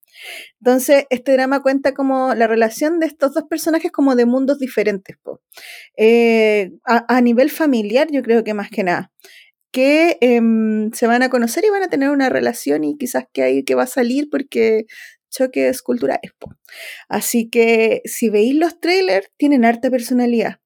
[0.61, 5.17] Entonces, este drama cuenta como la relación de estos dos personajes como de mundos diferentes.
[5.97, 9.13] Eh, a, nivel familiar, yo creo que más que nada
[9.73, 13.43] que em, se van a conocer y van a tener una relación y quizás que
[13.43, 14.87] hay que va a salir porque
[15.31, 16.33] choques culturales.
[17.09, 20.61] Así que si veis los trailers, tienen harta personalidad.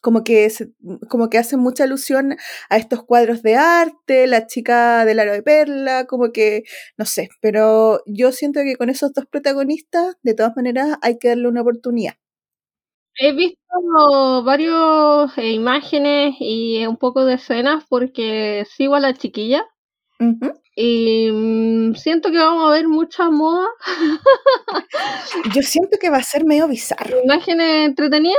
[0.00, 0.48] Como que,
[1.08, 2.36] como que hacen mucha alusión
[2.70, 6.62] a estos cuadros de arte, la chica del aro de perla, como que,
[6.96, 11.28] no sé, pero yo siento que con esos dos protagonistas, de todas maneras, hay que
[11.28, 12.14] darle una oportunidad.
[13.16, 19.66] He visto varias eh, imágenes y un poco de escenas porque sigo a la chiquilla.
[20.76, 23.66] Y mm, siento que vamos a ver mucha moda.
[25.54, 27.22] Yo siento que va a ser medio bizarro.
[27.24, 28.38] Imágenes entretenidas,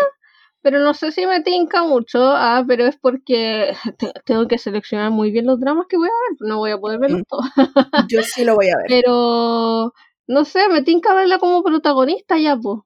[0.62, 2.20] pero no sé si me tinca mucho.
[2.22, 3.74] Ah, pero es porque
[4.26, 6.38] tengo que seleccionar muy bien los dramas que voy a ver.
[6.49, 7.24] No voy a poder verlos mm.
[7.28, 7.45] todos.
[8.09, 8.86] Yo sí lo voy a ver.
[8.88, 9.93] Pero
[10.28, 12.80] no sé, me tinca verla como protagonista ya, pues.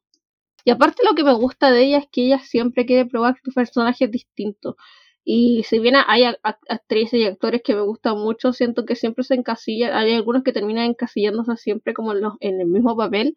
[0.63, 4.09] Y aparte lo que me gusta de ella es que ella siempre quiere probar personajes
[4.09, 4.75] distintos.
[5.23, 6.23] Y si bien hay
[6.69, 10.53] actrices y actores que me gustan mucho, siento que siempre se encasillan, hay algunos que
[10.53, 13.35] terminan encasillándose siempre como en, los, en el mismo papel.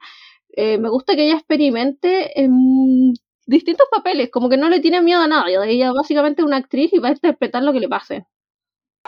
[0.50, 3.14] Eh, me gusta que ella experimente en
[3.48, 5.46] distintos papeles, como que no le tiene miedo a nada.
[5.48, 8.26] Ella básicamente es una actriz y va a interpretar lo que le pase.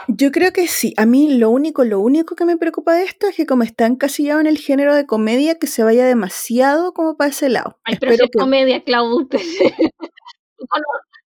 [0.07, 0.93] Yo creo que sí.
[0.97, 3.85] A mí lo único, lo único que me preocupa de esto es que como está
[3.85, 7.77] encasillado en el género de comedia, que se vaya demasiado como para ese lado.
[7.83, 8.83] Ay, pero es comedia,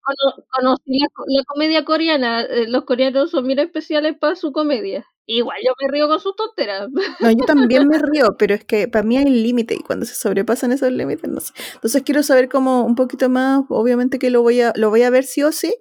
[0.04, 0.46] Clau.
[0.50, 2.42] Conocí la, comedia coreana.
[2.42, 5.06] Eh, los coreanos son bien especiales para su comedia.
[5.28, 6.90] Igual yo me río con sus tonteras.
[7.20, 10.16] No, yo también me río, pero es que para mí hay límite y cuando se
[10.16, 11.54] sobrepasan esos límites, no sé.
[11.76, 15.10] Entonces quiero saber como un poquito más, obviamente que lo voy a, lo voy a
[15.10, 15.74] ver sí o sí,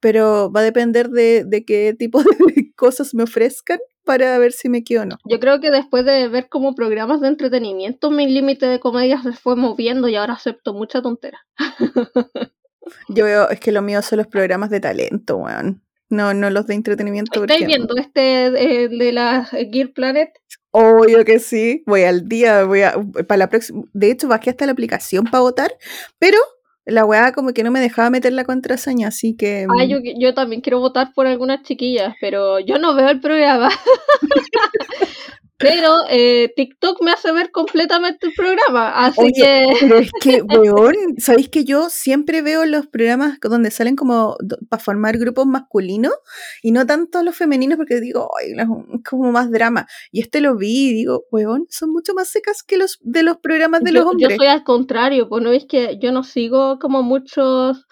[0.00, 2.22] pero va a depender de, de qué tipo
[2.54, 5.16] de cosas me ofrezcan para ver si me quedo o no.
[5.24, 9.32] Yo creo que después de ver como programas de entretenimiento, mi límite de comedia se
[9.32, 11.38] fue moviendo y ahora acepto mucha tontera.
[13.08, 15.82] Yo veo, es que lo mío son los programas de talento, weón.
[16.08, 17.44] No, no los de entretenimiento.
[17.44, 20.30] ¿Estáis viendo este de, de la Gear Planet?
[20.72, 21.84] Obvio que sí.
[21.86, 22.94] Voy al día, voy a.
[23.28, 23.84] Para la próxima.
[23.92, 25.72] De hecho, bajé hasta la aplicación para votar,
[26.18, 26.38] pero
[26.84, 29.66] la weá como que no me dejaba meter la contraseña, así que...
[29.78, 33.70] Ah, yo, yo también quiero votar por algunas chiquillas, pero yo no veo el programa.
[35.60, 39.68] Pero eh, TikTok me hace ver completamente el programa, así que...
[39.80, 44.38] Pero es que, weón, ¿sabéis que yo siempre veo los programas donde salen como
[44.70, 46.14] para formar grupos masculinos
[46.62, 48.66] y no tanto los femeninos porque digo, ay, es
[49.08, 49.86] como más drama.
[50.10, 53.36] Y este lo vi y digo, weón, son mucho más secas que los de los
[53.36, 54.30] programas de los hombres.
[54.30, 57.86] Yo soy al contrario, pues no es que yo no sigo como muchos...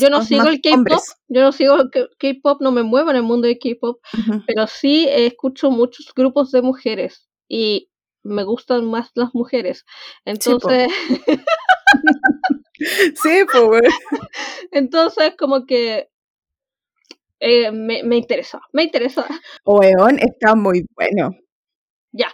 [0.00, 3.22] yo no, sigo el K-pop, yo no sigo el K-pop, no me muevo en el
[3.22, 4.00] mundo de K-pop,
[4.46, 6.83] pero sí escucho muchos grupos de mujeres
[7.48, 7.90] y
[8.22, 9.84] me gustan más las mujeres.
[10.24, 10.88] Entonces...
[13.22, 13.82] Sí, pues.
[14.72, 16.08] Entonces, como que
[17.40, 19.26] eh, me, me interesa, me interesa.
[19.64, 21.30] Weón, está muy bueno.
[22.16, 22.28] Ya,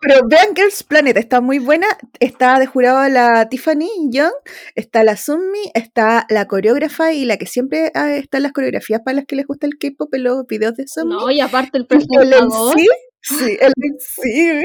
[0.00, 1.86] Pero vean Girls Planet está muy buena.
[2.20, 4.32] Está de jurado la Tiffany Young,
[4.74, 9.02] está la Sunmi, está la coreógrafa y la que siempre ah, está en las coreografías
[9.04, 11.16] para las que les gusta el K-pop en los videos de Sunmi.
[11.16, 12.74] No, y aparte el presentador.
[13.20, 14.62] Sí, el sí,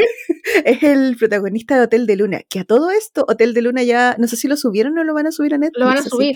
[0.63, 2.41] es el protagonista de Hotel de Luna.
[2.47, 5.13] Que a todo esto, Hotel de Luna ya, no sé si lo subieron o lo
[5.13, 5.79] van a subir a Netflix.
[5.79, 6.35] Lo van a subir.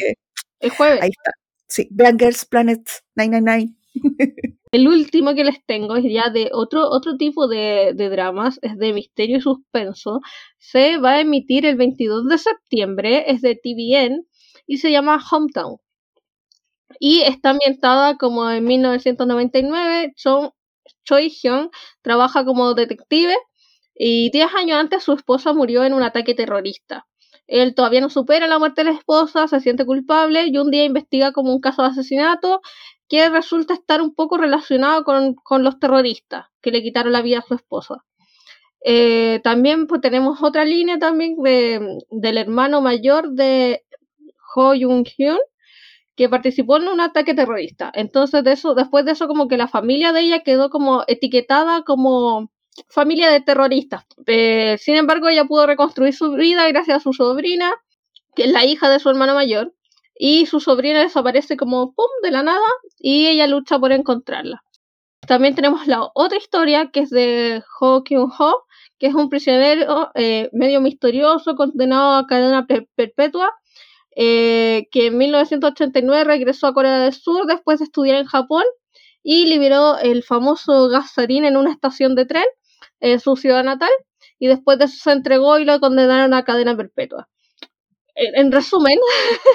[0.60, 1.02] el jueves.
[1.02, 1.32] Ahí está.
[1.68, 2.82] Sí, vean Girls Planet
[3.16, 3.76] 999.
[4.76, 8.92] El último que les tengo es ya de otro, otro tipo de, dramas, es de
[8.92, 10.20] misterio y suspenso.
[10.58, 14.26] Se va a emitir el 22 de septiembre, es de TVN
[14.68, 15.78] y se llama Hometown.
[17.00, 20.14] Y está ambientada como en 1999.
[21.06, 21.70] Choi Hyun
[22.02, 23.34] trabaja como detective
[23.96, 27.08] y 10 años antes su esposa murió en un ataque terrorista.
[27.48, 30.84] Él todavía no supera la muerte de la esposa, se siente culpable y un día
[30.84, 32.62] investiga como un caso de asesinato
[33.08, 37.48] que resulta estar un poco relacionado con, los terroristas que le quitaron la vida a
[37.48, 38.04] su esposa.
[38.84, 43.84] Eh, también pues, tenemos otra línea también de, del hermano mayor de
[44.56, 45.40] Ho Jung-hyun,
[46.16, 47.92] que participó en un ataque terrorista.
[47.94, 51.84] Entonces, de eso, después de eso, como que la familia de ella quedó como etiquetada
[51.84, 52.52] como
[52.90, 54.06] familia de terroristas.
[54.26, 57.74] Eh, sin embargo, ella pudo reconstruir su vida gracias a su sobrina,
[58.36, 59.74] que es la hija de su hermano mayor,
[60.16, 62.66] y su sobrina desaparece como pum de la nada
[62.98, 64.64] y ella lucha por encontrarla.
[65.28, 68.64] También tenemos la otra historia que es de Ho Kyung Ho,
[69.00, 73.52] que es un prisionero eh, medio misterioso condenado a cadena perpetua,
[74.16, 78.64] eh, que en 1989 regresó a Corea del Sur después de estudiar en Japón
[79.24, 82.46] y liberó el famoso gasarín en una estación de tren
[83.00, 83.90] en su ciudad natal
[84.40, 87.28] y después de eso se entregó y lo condenaron a cadena perpetua
[88.16, 88.98] en, resumen,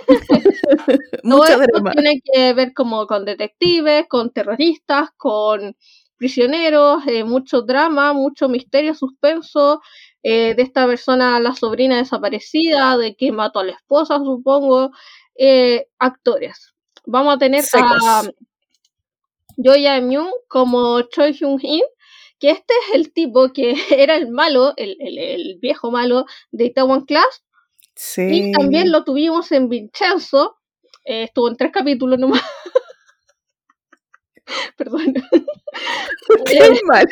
[1.22, 1.92] Mucho drama.
[1.92, 5.76] tiene que ver como con detectives, con terroristas, con
[6.16, 9.80] prisioneros, eh, mucho drama, mucho misterio, suspenso
[10.22, 14.90] eh, de esta persona, la sobrina desaparecida, de que mató a la esposa, supongo,
[15.34, 16.74] eh, actores.
[17.06, 18.22] Vamos a tener a
[19.56, 21.82] Joya Myung como Choi Hyun In,
[22.38, 26.66] que este es el tipo que era el malo, el, el, el viejo malo de
[26.66, 27.42] Itaewon Class,
[28.16, 30.56] y también lo tuvimos en Vincenzo.
[31.04, 32.42] Eh, estuvo en tres capítulos nomás.
[34.76, 35.14] Perdón.
[36.46, 37.08] Qué eh, mal.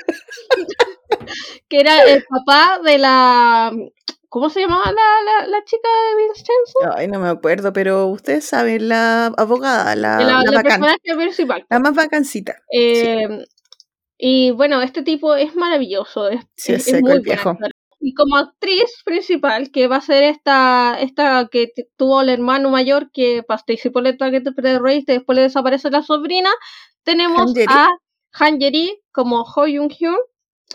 [1.69, 3.73] que era el papá de la.
[4.31, 6.79] ¿Cómo se llamaba la, la, chica de Vincenzo?
[6.95, 11.65] Ay, no me acuerdo, pero ustedes saben, la abogada, la, la, la, personaje principal.
[11.71, 12.57] La más vacancita.
[12.71, 13.27] Eh,
[14.19, 16.29] y bueno, este tipo es maravilloso.
[16.29, 17.57] Es, sí, es, es muy el viejo.
[18.01, 23.11] Y como actriz principal, que va a ser esta, esta que tuvo el hermano mayor
[23.13, 26.51] que participó en el traje de y después le desaparece la sobrina,
[27.03, 27.89] tenemos a
[28.35, 30.17] Han Yeri como Ho Young Hyun.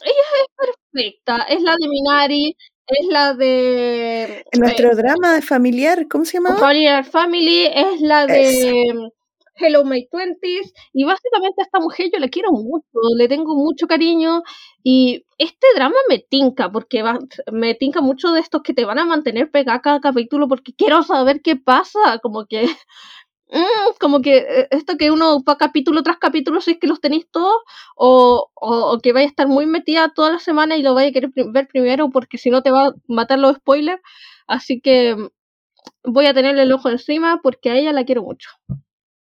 [0.01, 2.57] Ella es perfecta, es la de Minari,
[2.87, 4.43] es la de...
[4.57, 6.57] Nuestro eh, drama familiar, ¿cómo se llama?
[6.57, 9.11] Familiar Family, es la de...
[9.55, 12.87] Hello My Twenties, y básicamente a esta mujer yo la quiero mucho,
[13.17, 14.41] le tengo mucho cariño,
[14.83, 17.19] y este drama me tinca, porque va,
[17.51, 21.03] me tinca mucho de estos que te van a mantener pegada cada capítulo, porque quiero
[21.03, 22.63] saber qué pasa, como que,
[23.51, 27.01] mm, como que eh, esto que uno va capítulo tras capítulo, si es que los
[27.01, 27.57] tenéis todos,
[27.95, 31.13] o, o, que vaya a estar muy metida toda la semana y lo vaya a
[31.13, 34.01] querer ver primero, porque si no te va a matar los spoilers,
[34.47, 35.15] así que
[36.03, 38.49] voy a tenerle el ojo encima porque a ella la quiero mucho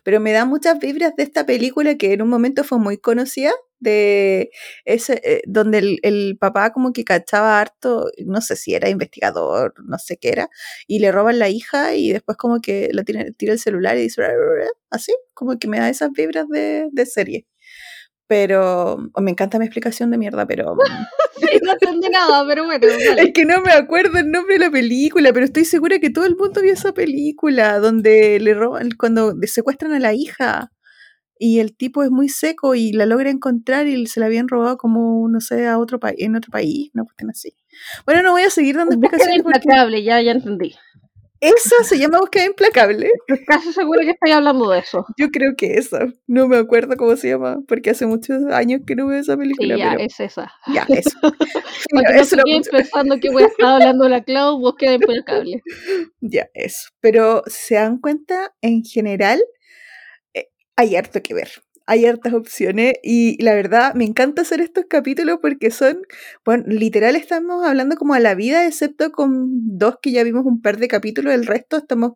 [0.03, 3.53] pero me da muchas vibras de esta película que en un momento fue muy conocida,
[3.81, 4.51] de
[4.85, 9.75] ese, eh, donde el, el, papá como que cachaba harto, no sé si era investigador,
[9.85, 10.51] no sé qué era,
[10.87, 14.03] y le roban la hija y después como que lo tira, tira el celular y
[14.03, 14.23] dice
[14.91, 17.47] así, como que me da esas vibras de, de serie.
[18.31, 20.77] Pero oh, me encanta mi explicación de mierda, pero...
[21.41, 22.87] sí, no entendí nada, pero bueno.
[22.87, 23.23] Vale.
[23.23, 26.27] Es que no me acuerdo el nombre de la película, pero estoy segura que todo
[26.27, 30.71] el mundo vio esa película donde le roban, cuando secuestran a la hija
[31.41, 34.77] y el tipo es muy seco y la logra encontrar y se la habían robado
[34.77, 37.57] como, no sé, a otro país, en otro país, no cuestión así.
[38.07, 39.43] Bueno, no voy a seguir dando explicaciones.
[39.43, 40.05] porque...
[40.05, 40.77] ya, ya entendí.
[41.41, 43.11] Esa se llama Búsqueda Implacable.
[43.27, 45.07] Estoy casi segura que estáis hablando de eso.
[45.17, 46.13] Yo creo que esa.
[46.27, 49.75] No me acuerdo cómo se llama, porque hace muchos años que no veo esa película.
[49.75, 50.05] Sí, ya, pero...
[50.05, 50.53] es esa.
[50.73, 51.19] Ya, eso.
[51.93, 52.45] No estoy lo...
[52.71, 55.63] pensando que voy a estar hablando de la Cloud, Búsqueda Implacable.
[56.21, 56.91] Ya, eso.
[57.01, 59.41] Pero se dan cuenta, en general,
[60.35, 61.51] eh, hay harto que ver
[61.91, 66.03] hay hartas opciones y la verdad me encanta hacer estos capítulos porque son,
[66.45, 70.63] bueno, literal estamos hablando como a la vida, excepto con dos que ya vimos un
[70.63, 72.13] par de capítulos, el resto estamos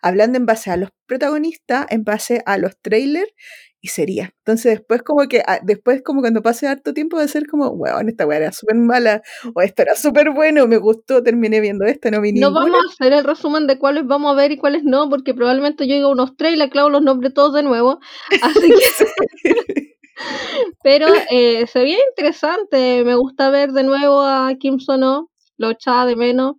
[0.00, 3.32] hablando en base a los protagonistas, en base a los trailers
[3.80, 4.32] y sería.
[4.38, 8.08] Entonces después como que, ah, después como cuando pase harto tiempo de ser como, weón,
[8.08, 9.22] esta weá era súper mala,
[9.54, 12.60] o esto era súper bueno, me gustó, terminé viendo esto, no vi No ninguna.
[12.66, 15.86] vamos a hacer el resumen de cuáles vamos a ver y cuáles no, porque probablemente
[15.86, 18.00] yo diga unos tres y le clavo los nombres todos de nuevo,
[18.42, 19.96] así que...
[20.82, 26.06] Pero eh, se ve interesante, me gusta ver de nuevo a Kim Sono, lo echaba
[26.06, 26.56] de menos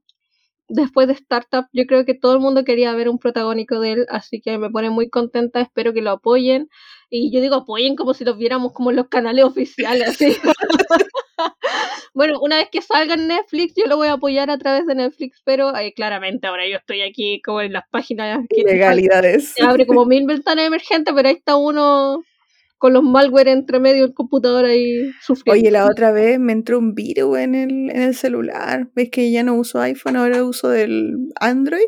[0.70, 4.06] después de Startup, yo creo que todo el mundo quería ver un protagónico de él,
[4.10, 6.70] así que me pone muy contenta, espero que lo apoyen.
[7.10, 10.36] Y yo digo apoyen como si los viéramos como en los canales oficiales, así.
[12.14, 14.96] bueno, una vez que salga en Netflix, yo lo voy a apoyar a través de
[14.96, 19.54] Netflix, pero eh, claramente ahora yo estoy aquí como en las páginas que legalidades.
[19.56, 22.24] Se abre como mil ventanas emergentes, pero ahí está uno
[22.78, 25.60] con los malware entre medio del computador ahí sufriendo.
[25.60, 28.90] Oye, la otra vez me entró un virus en el, en el celular.
[28.96, 31.88] Ves que ya no uso iPhone, ahora uso del Android.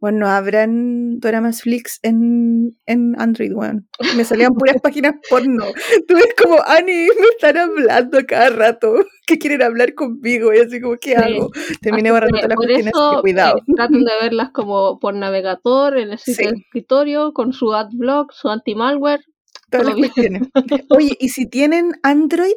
[0.00, 3.82] Bueno, habrán dramas Flix en, en Android, bueno.
[4.16, 5.64] Me salían puras páginas porno.
[6.06, 8.94] Tú ves como, Ani, me están hablando cada rato.
[9.26, 10.52] que quieren hablar conmigo?
[10.54, 11.16] Y así como, ¿qué sí.
[11.16, 11.50] hago?
[11.80, 12.92] Terminé borrando todas las páginas.
[13.20, 13.58] Cuidado.
[13.58, 16.56] Eh, traten de verlas como por navegador, en el sitio sí.
[16.56, 19.20] escritorio, con su adblock, su anti-malware
[19.70, 20.42] todas las cuestiones.
[20.90, 22.54] Oye, y si tienen Android,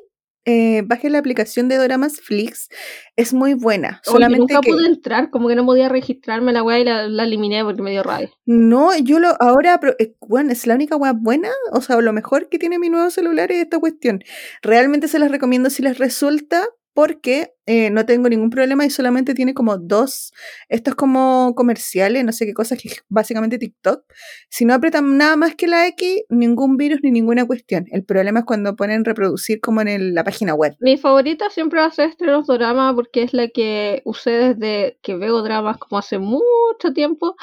[0.49, 2.69] eh, bajen la aplicación de Doramas Flix.
[3.15, 4.01] Es muy buena.
[4.07, 4.71] Oye, Solamente nunca que.
[4.71, 7.91] pude entrar, como que no podía registrarme la weá y la, la eliminé porque me
[7.91, 8.31] dio rabia.
[8.47, 12.13] No, yo lo ahora, pero, eh, bueno, es la única web buena, o sea, lo
[12.13, 14.23] mejor que tiene mi nuevo celular es esta cuestión.
[14.63, 19.35] Realmente se las recomiendo si les resulta, porque eh, no tengo ningún problema y solamente
[19.35, 20.33] tiene como dos,
[20.69, 24.03] estos como comerciales, no sé qué cosas, que es básicamente TikTok.
[24.49, 27.85] Si no apretan nada más que la X, ningún virus ni ninguna cuestión.
[27.91, 30.75] El problema es cuando ponen reproducir como en el- la página web.
[30.79, 35.15] Mi favorita siempre va a ser Estrenos Dorama porque es la que usé desde que
[35.15, 37.35] veo dramas como hace mucho tiempo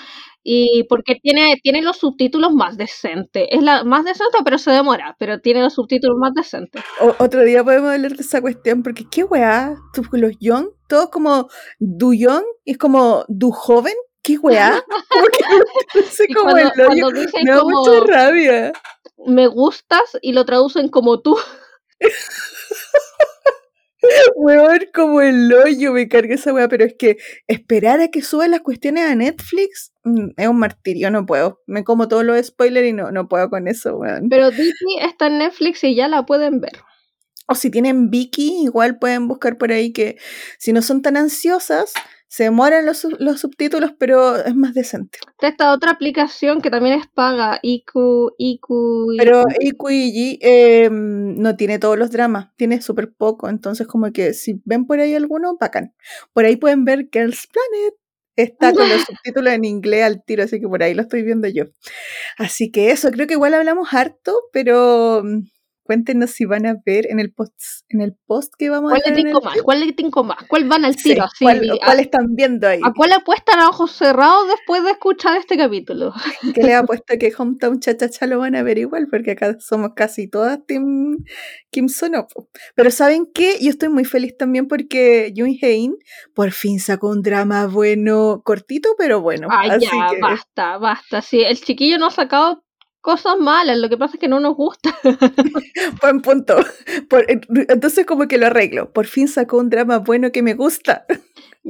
[0.49, 3.49] y porque tiene, tiene los subtítulos más decentes.
[3.51, 6.83] Es la más decente, pero se demora, pero tiene los subtítulos más decentes.
[7.01, 11.11] O- otro día podemos hablar de esa cuestión, porque qué weá, tú, los young, todos
[11.11, 11.49] como
[11.79, 14.83] du young, y es como du joven, qué weá.
[15.95, 17.11] No sé cuando, el hoyo.
[17.11, 18.73] Me da como mucha rabia.
[19.27, 21.39] me gustas y lo traducen como tú,
[24.37, 27.17] Weón, como el hoyo me carga esa weá, pero es que
[27.49, 31.61] esperar a que suban las cuestiones a Netflix mm, es un martirio, no puedo.
[31.67, 34.29] Me como todos los spoilers y no, no puedo con eso, weón.
[34.29, 36.73] pero Disney está en Netflix y ya la pueden ver.
[37.47, 40.17] O si tienen Viki, igual pueden buscar por ahí que
[40.59, 41.93] si no son tan ansiosas,
[42.29, 45.19] se demoran los, los subtítulos, pero es más decente.
[45.31, 48.69] Está esta otra aplicación que también es paga, IQ, IQ,
[49.17, 54.61] Pero IQIG eh, no tiene todos los dramas, tiene súper poco, entonces como que si
[54.65, 55.95] ven por ahí alguno, bacán.
[56.33, 57.95] Por ahí pueden ver Girls Planet.
[58.35, 61.49] Está con los subtítulos en inglés al tiro, así que por ahí lo estoy viendo
[61.49, 61.65] yo.
[62.37, 65.47] Así que eso, creo que igual hablamos harto, pero mm,
[65.87, 67.55] cuéntenos si van a ver en el post,
[67.89, 69.63] en el post que vamos a ¿Cuál le dejar en el tinco más?
[69.63, 70.39] ¿Cuál le tinco más?
[70.49, 71.25] ¿Cuál van al Sí, tiro?
[71.25, 71.45] así?
[71.45, 72.81] ¿cuál, ¿A- cuál están viendo ahí?
[72.83, 76.13] ¿A cuál apuestan a ojos cerrados después de escuchar este capítulo?
[76.55, 79.91] que le ha puesto que Hometown Cha-Cha-Cha lo van a ver igual, porque acá somos
[79.95, 81.19] casi todas Team
[81.71, 82.27] Kim Sono.
[82.27, 82.49] po.
[82.75, 83.57] Pero ¿saben qué?
[83.61, 85.97] Yo estoy muy feliz también porque Yoon Hein
[86.35, 89.49] por fin sacó un drama bueno, cortito, pero bueno.
[89.51, 91.23] Ay, así ya, que, basta, basta.
[91.23, 92.65] Sí, el chiquillo no ha sacado
[93.07, 94.91] cosas malas, lo que pasa es que no nos gusta.
[96.03, 96.57] buen punto.
[97.09, 98.93] Por- entonces como que lo arreglo.
[98.93, 101.07] Por fin sacó un drama bueno que me gusta.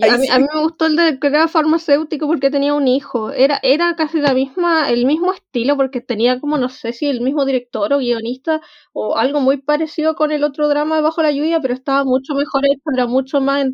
[0.00, 3.32] A, mí, a mí me gustó el de que era farmacéutico porque tenía un hijo.
[3.32, 7.20] Era, era casi la misma, el mismo estilo porque tenía como, no sé si el
[7.20, 8.62] mismo director o guionista
[8.94, 12.32] o algo muy parecido con el otro drama de Bajo la Lluvia, pero estaba mucho
[12.34, 13.66] mejor hecho, era mucho más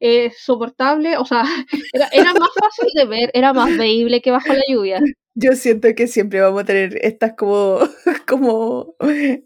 [0.00, 1.16] eh, soportable.
[1.16, 1.42] O sea,
[1.94, 5.00] era, era más fácil de ver, era más veíble que Bajo la Lluvia.
[5.40, 7.78] Yo siento que siempre vamos a tener estas como,
[8.26, 8.96] como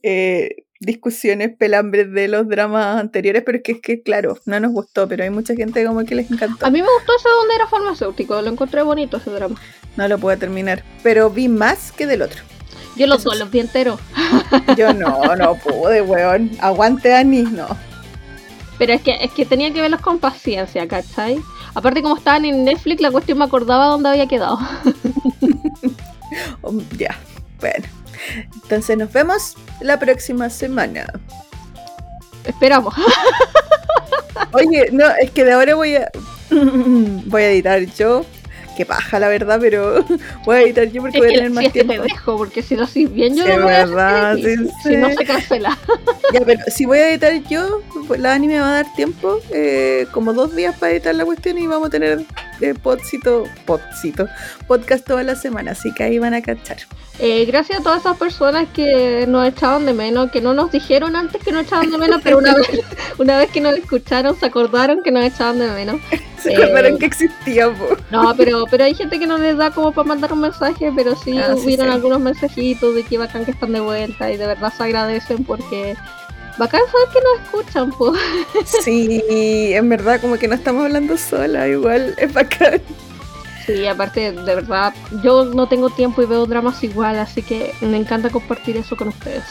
[0.03, 4.72] eh, discusiones pelambres de los dramas anteriores, pero es que es que, claro, no nos
[4.72, 6.64] gustó, pero hay mucha gente como que les encantó.
[6.64, 9.61] A mí me gustó ese donde era farmacéutico, lo encontré bonito ese drama.
[9.99, 12.43] No lo puedo terminar, pero vi más que del otro.
[12.97, 13.40] Yo los Eso dos sí.
[13.40, 14.01] los vi enteros.
[14.78, 16.53] Yo no, no pude, weón.
[16.61, 17.68] Aguante, Ani, no.
[18.78, 21.40] Pero es que, es que tenía que verlos con paciencia, ¿cachai?
[21.74, 24.58] Aparte, como estaban en Netflix, la cuestión me acordaba dónde había quedado.
[26.62, 27.18] Um, ya,
[27.60, 27.86] bueno.
[28.62, 31.06] Entonces nos vemos la próxima semana.
[32.44, 32.94] Esperamos.
[34.52, 36.10] Oye, no, es que de ahora voy a
[37.26, 38.24] voy a editar yo.
[38.76, 40.04] Qué paja, la verdad, pero
[40.46, 42.04] voy a editar yo porque Es voy a tener si más es que te tiempo.
[42.04, 44.96] dejo, porque si lo haces bien, yo Sí, lo voy a hacer verdad, sí, Si
[44.96, 45.78] no se cancela.
[46.32, 49.40] Ya, pero si voy a editar yo, pues la Ani me va a dar tiempo,
[49.50, 52.24] eh, como dos días para editar la cuestión y vamos a tener
[52.62, 54.26] eh, podcito, podcito,
[54.66, 56.78] podcast toda la semana, así que ahí van a cachar.
[57.18, 61.14] Eh, gracias a todas esas personas que nos echaban de menos, que no nos dijeron
[61.14, 62.68] antes que nos echaban de menos, pero una vez,
[63.18, 65.96] una vez que nos escucharon, se acordaron que nos echaban de menos.
[66.42, 67.88] Se Eh, acordaron que existía, po.
[68.10, 71.14] No, pero, pero hay gente que no les da como para mandar un mensaje, pero
[71.16, 71.92] sí Ah, sí, hubieron sí.
[71.92, 75.94] algunos mensajitos de que bacán que están de vuelta y de verdad se agradecen porque
[76.58, 78.20] bacán saber que nos escuchan, pues.
[78.82, 82.80] Sí, en verdad, como que no estamos hablando sola, igual es bacán.
[83.66, 84.92] Sí, aparte, de verdad,
[85.22, 89.08] yo no tengo tiempo y veo dramas igual, así que me encanta compartir eso con
[89.08, 89.44] ustedes.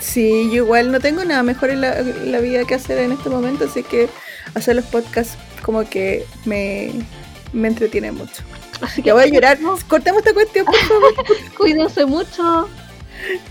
[0.00, 3.12] Sí, yo igual no tengo nada mejor en la, en la vida que hacer en
[3.12, 4.08] este momento, así que
[4.54, 6.92] hacer los podcasts como que me,
[7.52, 8.42] me entretiene mucho.
[8.80, 9.58] Así que voy a llorar.
[9.88, 11.14] Cortemos esta cuestión, por favor.
[11.58, 12.68] cuídense mucho.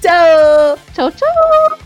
[0.01, 0.77] Chao.
[0.95, 1.85] Chao, chao.